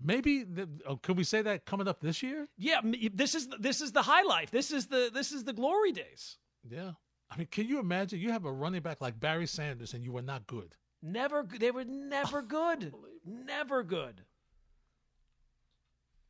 [0.00, 2.46] Maybe the, oh, could we say that coming up this year?
[2.58, 2.80] Yeah,
[3.12, 4.50] this is this is the high life.
[4.50, 6.36] This is the this is the glory days.
[6.68, 6.92] Yeah.
[7.30, 10.12] I mean, can you imagine you have a running back like Barry Sanders and you
[10.12, 10.74] were not good?
[11.02, 12.92] Never, they were never good,
[13.24, 14.22] never good.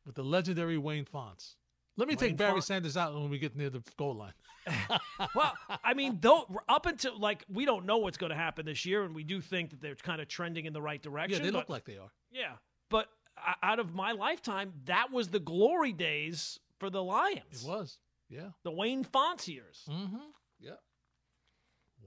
[0.05, 1.55] With the legendary Wayne Fontes.
[1.97, 4.33] Let me take Barry Sanders out when we get near the goal line.
[5.33, 5.53] Well,
[5.83, 9.03] I mean, though up until like we don't know what's going to happen this year,
[9.03, 11.39] and we do think that they're kind of trending in the right direction.
[11.39, 12.09] Yeah, they but- look like they are.
[12.31, 12.53] Yeah,
[12.89, 13.07] but
[13.63, 17.63] out of my lifetime, that was the glory days for the Lions.
[17.63, 17.97] It was.
[18.29, 18.49] Yeah.
[18.63, 19.83] the Wayne Fontes years.
[19.89, 20.17] Mm-hmm.
[20.59, 20.71] Yeah.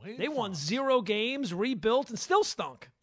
[0.05, 2.90] Wayne They won zero games, rebuilt, and still stunk.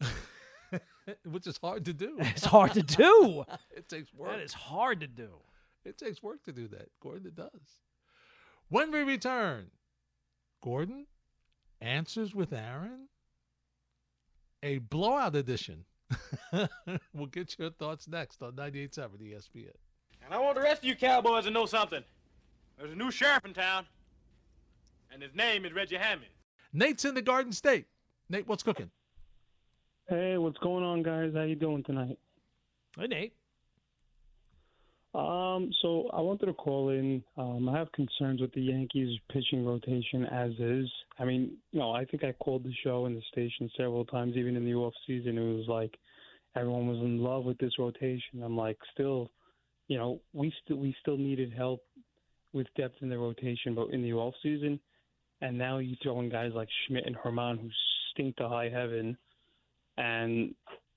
[1.24, 2.16] which is hard to do.
[2.20, 3.44] It's hard to do.
[3.76, 4.32] it takes work.
[4.32, 5.28] That is hard to do.
[5.84, 6.88] It takes work to do that.
[7.00, 7.80] Gordon, it does.
[8.68, 9.66] When we return,
[10.62, 11.06] Gordon
[11.80, 13.08] answers with Aaron,
[14.62, 15.84] a blowout edition.
[17.14, 19.70] we'll get your thoughts next on 98.7 ESPN.
[20.24, 22.02] And I want the rest of you cowboys to know something.
[22.76, 23.86] There's a new sheriff in town,
[25.12, 26.30] and his name is Reggie Hammond.
[26.72, 27.86] Nate's in the Garden State.
[28.28, 28.90] Nate, what's cooking?
[30.08, 31.32] Hey, what's going on, guys?
[31.34, 32.16] How you doing tonight?
[32.96, 33.32] Hey, Nate.
[35.16, 37.24] Um, so I wanted to call in.
[37.36, 40.88] Um, I have concerns with the Yankees pitching rotation as is.
[41.18, 44.36] I mean, you know, I think I called the show and the station several times,
[44.36, 45.38] even in the off season.
[45.38, 45.98] It was like
[46.54, 48.44] everyone was in love with this rotation.
[48.44, 49.32] I'm like, still,
[49.88, 51.82] you know, we still we still needed help
[52.52, 54.78] with depth in the rotation, but in the off season,
[55.40, 57.68] and now you throw in guys like Schmidt and Germán who
[58.12, 59.16] stink to high heaven,
[59.96, 60.54] and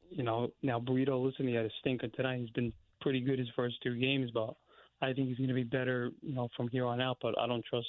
[0.10, 1.18] you know now Brito.
[1.24, 2.40] Listen, he had a stinker tonight.
[2.40, 4.56] He's been pretty good his first two games, but
[5.02, 7.18] I think he's going to be better, you know, from here on out.
[7.22, 7.88] But I don't trust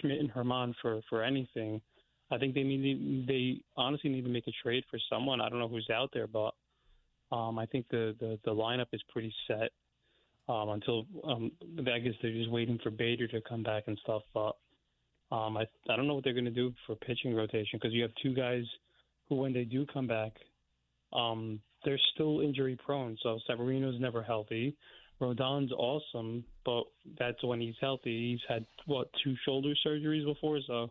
[0.00, 1.80] Schmidt and Germán for for anything.
[2.30, 5.40] I think they need they honestly need to make a trade for someone.
[5.40, 6.54] I don't know who's out there, but
[7.32, 9.70] um, I think the, the the lineup is pretty set
[10.48, 14.22] um, until um, I guess they're just waiting for Bader to come back and stuff.
[14.34, 14.56] But
[15.32, 18.02] um, I I don't know what they're going to do for pitching rotation because you
[18.02, 18.64] have two guys
[19.28, 20.32] who, when they do come back,
[21.12, 23.16] um, they're still injury prone.
[23.22, 24.76] So Severino's never healthy.
[25.20, 26.84] Rodon's awesome, but
[27.18, 28.32] that's when he's healthy.
[28.32, 30.90] He's had what two shoulder surgeries before, so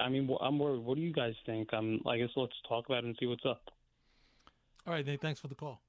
[0.00, 0.82] I mean, I'm worried.
[0.82, 1.72] What do you guys think?
[1.72, 3.62] Um, I guess let's talk about it and see what's up.
[4.86, 5.80] All right, Nate, thanks for the call.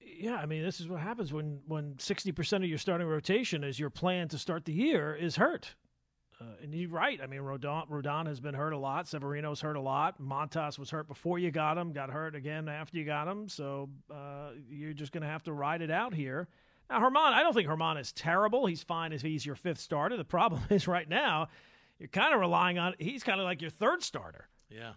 [0.00, 3.62] Yeah, I mean, this is what happens when when sixty percent of your starting rotation
[3.62, 5.74] is your plan to start the year is hurt.
[6.42, 7.20] Uh, and you're right.
[7.22, 9.06] I mean, Rodon, Rodon has been hurt a lot.
[9.06, 10.20] Severino's hurt a lot.
[10.20, 11.92] Montas was hurt before you got him.
[11.92, 13.48] Got hurt again after you got him.
[13.48, 16.48] So uh, you're just going to have to ride it out here.
[16.90, 18.66] Now, Germán, I don't think Germán is terrible.
[18.66, 20.16] He's fine if he's your fifth starter.
[20.16, 21.48] The problem is right now,
[21.98, 22.94] you're kind of relying on.
[22.98, 24.92] He's kind of like your third starter Yeah.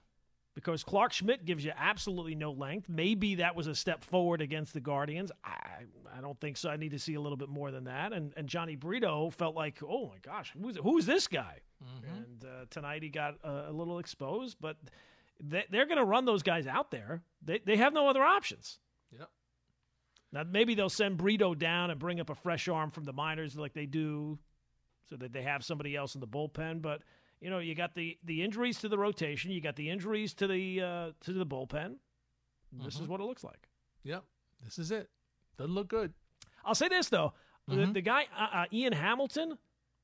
[0.55, 2.87] Because Clark Schmidt gives you absolutely no length.
[2.87, 5.29] Maybe that was a step forward against the Guardians.
[5.43, 5.83] I
[6.17, 6.69] I don't think so.
[6.69, 8.13] I need to see a little bit more than that.
[8.13, 11.59] And and Jhony Brito felt like, oh my gosh, who's who's this guy?
[12.17, 14.77] And uh, tonight he got a, a little exposed, but
[15.43, 17.21] they, they're going to run those guys out there.
[17.43, 18.79] They they have no other options.
[19.11, 19.29] Yep.
[20.31, 23.57] Now maybe they'll send Brito down and bring up a fresh arm from the minors
[23.57, 24.39] like they do,
[25.09, 26.81] so that they have somebody else in the bullpen.
[26.81, 27.01] But
[27.45, 30.47] you know, you got the the injuries to the rotation, you got the injuries to
[30.47, 31.97] the uh, to the bullpen.
[32.71, 33.07] This is Mhm.
[33.09, 33.69] what it looks like.
[34.03, 34.23] Yep.
[34.63, 35.11] This is it.
[35.57, 36.11] Doesn't look good.
[36.65, 37.33] I'll say this though,
[37.67, 37.93] the, Mhm.
[37.93, 39.59] the guy uh, uh, Ian Hamilton,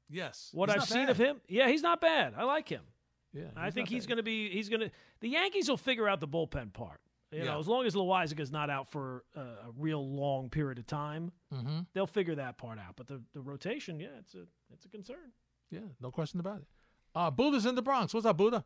[0.08, 0.52] Yes.
[0.54, 1.10] what I've seen bad.
[1.10, 2.36] of him, yeah, he's not bad.
[2.36, 2.84] I like him.
[3.34, 3.50] Yeah.
[3.56, 4.50] I think he's going to be.
[4.52, 4.92] He's going to.
[5.22, 7.02] The Yankees will figure out the bullpen part.
[7.32, 7.46] You Yeah.
[7.46, 11.32] know, as long as Loáisiga's not out for uh, a real long period of time,
[11.52, 11.80] Mm-hmm.
[11.94, 12.96] they'll figure that part out.
[12.98, 15.32] But the, the rotation, yeah, it's a it's a concern.
[15.72, 15.88] Yeah.
[16.02, 16.68] No question about it.
[17.14, 18.14] Uh, Buddha's in the Bronx.
[18.14, 18.64] What's up, Buddha?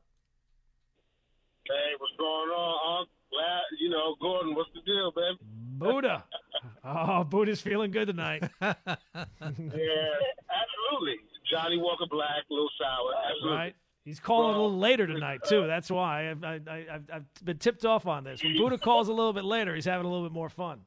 [1.68, 3.08] Hey, what's going on?
[3.32, 5.38] Glad, you know, Gordon, what's the deal, baby?
[5.78, 6.24] Buddha.
[6.86, 8.44] oh, Buddha's feeling good tonight.
[8.62, 10.12] Yeah,
[10.50, 11.18] absolutely.
[11.50, 13.58] Johnnie Walker Black, Lil Sour, absolutely.
[13.58, 13.76] right?
[14.04, 15.66] He's calling a little later tonight too.
[15.68, 18.44] That's why I've, I, I, I've, I've been tipped off on this.
[18.44, 20.82] When Buddha calls a little bit later, he's having a little bit more fun.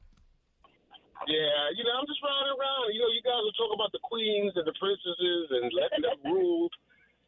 [1.27, 2.93] Yeah, you know, I'm just riding around.
[2.93, 6.31] You know, you guys are talking about the queens and the princesses and letting them
[6.31, 6.69] rule.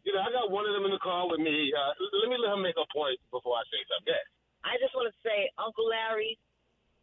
[0.04, 1.72] You know, I got one of them in the car with me.
[1.74, 4.14] Uh, let me let him make a point before I say something.
[4.14, 4.26] Yeah.
[4.66, 6.38] I just want to say, Uncle Larry,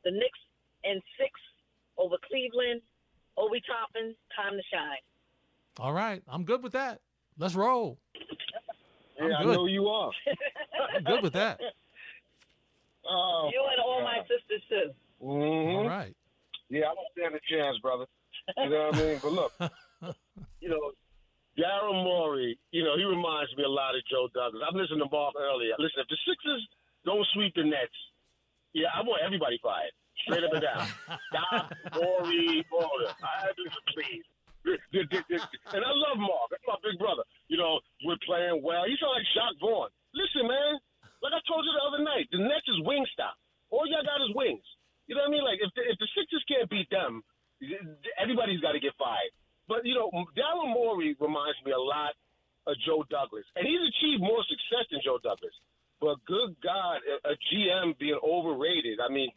[0.04, 0.42] the Knicks
[0.84, 1.30] in six
[1.96, 2.82] over Cleveland,
[3.36, 5.02] Obi Toppin, time to shine.
[5.78, 6.22] All right.
[6.26, 7.00] I'm good with that.
[7.38, 7.98] Let's roll.
[9.20, 10.10] I'm Yeah, I know you are.
[10.96, 11.60] I'm good with that.
[13.08, 14.90] Oh, you and all my sisters too.
[15.24, 16.14] hmm All right.
[16.68, 18.06] Yeah, I don't stand a chance, brother.
[18.58, 19.20] You know what I mean?
[19.22, 19.52] But look,
[20.60, 20.92] you know,
[21.58, 24.62] Daryl Morey, you know, he reminds me a lot of Joe Douglas.
[24.62, 25.74] I'm listening to Mark earlier.
[25.82, 26.62] Listen, if the Sixers
[27.04, 27.98] don't sweep the Nets,
[28.72, 29.90] yeah, I want everybody fired.
[30.22, 30.86] Straight up and down.
[31.34, 31.66] Doc,
[31.98, 33.10] Morey, them.
[33.22, 33.50] I
[33.90, 34.22] please.
[34.68, 36.52] And I love Mark.
[36.52, 37.24] That's my big brother.
[37.48, 38.84] You know, we're playing well.
[38.84, 39.88] He's like Jacque Vaughn.
[40.12, 40.76] Listen, man,
[41.24, 43.34] like I told you the other night, the Nets is wing stop.
[43.72, 44.64] All y'all got is wings.
[45.08, 45.44] You know what I mean?
[45.44, 47.24] Like if the, if the Sixers can't beat them,
[48.20, 49.32] everybody's got to get fired.
[49.68, 52.16] But you know, Daryl Morey reminds me a lot
[52.66, 55.52] of Joe Douglas, and he's achieved more success than Joe Douglas.
[56.00, 58.98] But good God, a, a GM being overrated.
[59.02, 59.28] I mean,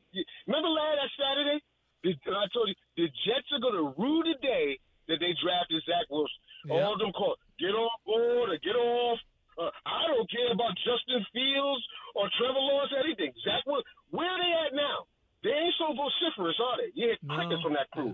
[0.48, 1.60] remember last Saturday?
[2.06, 6.10] I told you the Jets are going to rue the day that they drafted Zach
[6.10, 6.42] Wilson.
[6.66, 6.82] Yeah.
[6.82, 9.20] All them call get on board or get off.
[9.58, 11.84] Uh, I don't care about Justin Fields
[12.16, 13.34] or Trevor Lawrence or anything.
[13.46, 15.06] Zach Wilson, where are they at now?
[15.44, 16.90] They ain't so vociferous, are they?
[16.94, 18.14] You hear crickets from that crew.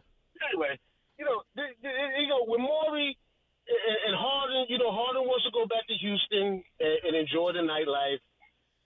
[0.52, 0.80] Anyway,
[1.20, 1.92] you know, they, they,
[2.24, 3.16] you know, with Morey
[3.68, 7.52] and, and Harden, you know, Harden wants to go back to Houston and, and enjoy
[7.52, 8.24] the nightlife.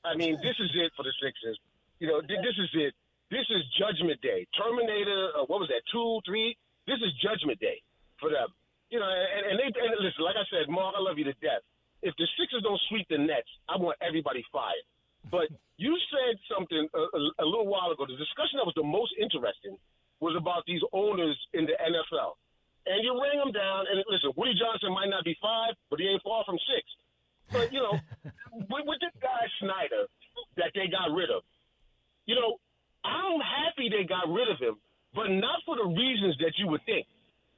[0.04, 1.58] I mean, this is it for the Sixers.
[2.02, 2.94] You know, th- this is it.
[3.30, 4.44] This is Judgment Day.
[4.58, 5.86] Terminator, uh, what was that?
[5.88, 6.58] Two, three.
[6.86, 7.80] This is Judgment Day
[8.20, 8.52] for them.
[8.92, 10.20] You know, and, and they and listen.
[10.26, 11.64] Like I said, Mark, I love you to death.
[12.04, 14.84] If the Sixers don't sweep the Nets, I want everybody fired.
[15.30, 18.10] But you said something a, a, a little while ago.
[18.10, 19.78] The discussion that was the most interesting
[20.20, 22.38] was about these owners in the NFL.
[22.90, 26.10] And you ring them down, and listen, Woody Johnson might not be five, but he
[26.10, 26.84] ain't far from six.
[27.54, 27.96] But you know,
[28.72, 30.10] with, with this guy Snyder
[30.58, 31.46] that they got rid of,
[32.26, 32.58] you know,
[33.06, 34.78] I'm happy they got rid of him,
[35.14, 37.06] but not for the reasons that you would think.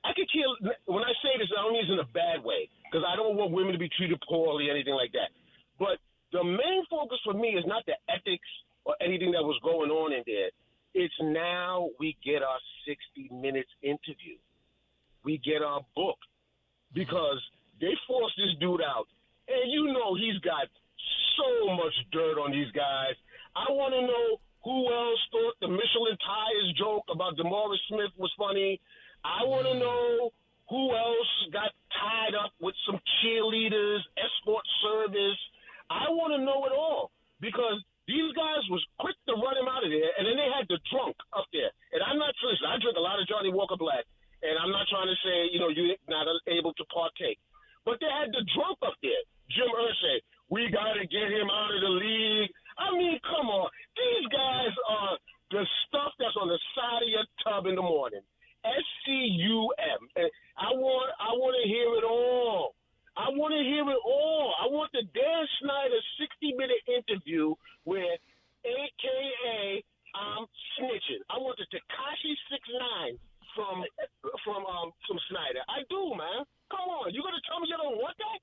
[0.04, 0.52] I could kill.
[0.92, 3.40] When I say this, I don't mean this in a bad way because I don't
[3.40, 5.32] want women to be treated poorly, anything like that.
[5.80, 6.04] But
[6.36, 8.48] the main focus for me is not the ethics
[8.84, 10.52] or anything that was going on in there.
[10.94, 14.38] It's now we get our 60 minutes interview.
[15.24, 16.18] We get our book
[16.94, 17.40] because
[17.80, 19.08] they forced this dude out.
[19.48, 20.68] And you know he's got
[21.38, 23.16] so much dirt on these guys.
[23.56, 28.32] I want to know who else thought the Michelin tires joke about DeMaurice Smith was
[28.38, 28.80] funny.
[29.26, 30.32] I want to know
[30.70, 35.42] who else got tied up with some cheerleaders, escort service.
[35.92, 37.12] I want to know it all
[37.44, 40.64] because these guys was quick to run him out of there, and then they had
[40.72, 41.72] the drunk up there.
[41.92, 42.72] And I'm not listen.
[42.72, 44.08] I drink a lot of Johnnie Walker Black,
[44.40, 47.40] and I'm not trying to say you know you're not able to partake,
[47.84, 49.24] but they had the drunk up there.
[49.52, 52.52] Jim Irsay, we got to get him out of the league.
[52.80, 53.68] I mean, come on,
[54.00, 55.16] these guys are
[55.52, 58.24] the stuff that's on the side of your tub in the morning.
[58.64, 60.02] S C U M.
[60.56, 62.76] I want I want to hear it all.
[63.14, 64.56] I want to hear it all.
[64.58, 67.54] I want the Dan Snyder 60 minute interview
[67.84, 68.18] where
[68.64, 69.84] AKA
[70.16, 70.48] I'm
[70.80, 71.22] snitching.
[71.30, 73.20] I want the Tekashi six nine
[73.54, 73.84] from
[74.48, 75.62] from um from Snyder.
[75.68, 76.48] I do, man.
[76.72, 78.40] Come on, you gonna tell me you don't want that?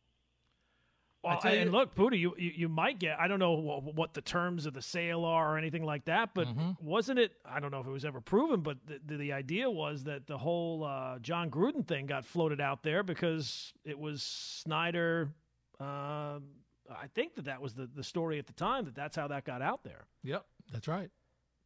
[1.50, 3.18] Well, and look, Buddha, you, you you might get.
[3.20, 6.30] I don't know what, what the terms of the sale are or anything like that,
[6.34, 6.70] but Mm-hmm.
[6.80, 7.32] wasn't it?
[7.44, 10.26] I don't know if it was ever proven, but the, the, the idea was that
[10.26, 15.30] the whole uh, Jon Gruden thing got floated out there because it was Snyder.
[15.78, 16.44] Um
[16.92, 18.84] I think that that was the, the story at the time.
[18.84, 20.06] That that's how that got out there.
[20.24, 21.08] Yep, that's right.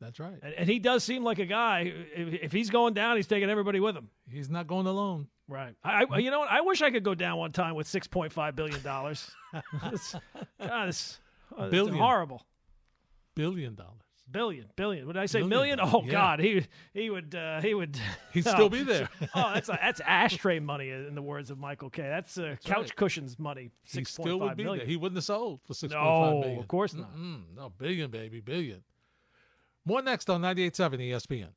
[0.00, 0.36] That's right.
[0.42, 1.90] And, and he does seem like a guy.
[2.14, 4.10] If, if he's going down, he's taking everybody with him.
[4.30, 5.28] He's not going alone.
[5.54, 5.74] Right.
[5.84, 6.50] I, I you know what?
[6.50, 9.30] I wish I could go down one time with six point five billion dollars.
[9.86, 10.16] It's-
[10.60, 11.20] God, it's,
[11.56, 11.96] uh, Billion.
[11.96, 12.44] horrible.
[13.36, 14.00] Billion dollars.
[14.30, 15.06] Billion, billion.
[15.06, 15.76] Would I say Billion.
[15.76, 15.80] million?
[15.80, 16.10] Oh Yeah.
[16.10, 17.96] God, he he would uh, he would.
[18.32, 18.50] He'd oh.
[18.50, 19.08] still be there.
[19.34, 22.96] oh, that's that's ashtray money, in the words of Michael Kay That's, uh, couch right.
[22.96, 23.70] cushions money.
[23.84, 24.78] He Six still would be million.
[24.80, 24.88] there.
[24.88, 26.58] He wouldn't have sold for six point No, five billion.
[26.58, 27.14] of course not.
[27.14, 27.42] Mm-mm.
[27.54, 28.82] No billion, baby, billion.
[29.84, 31.48] More next on 98.7 ESPN.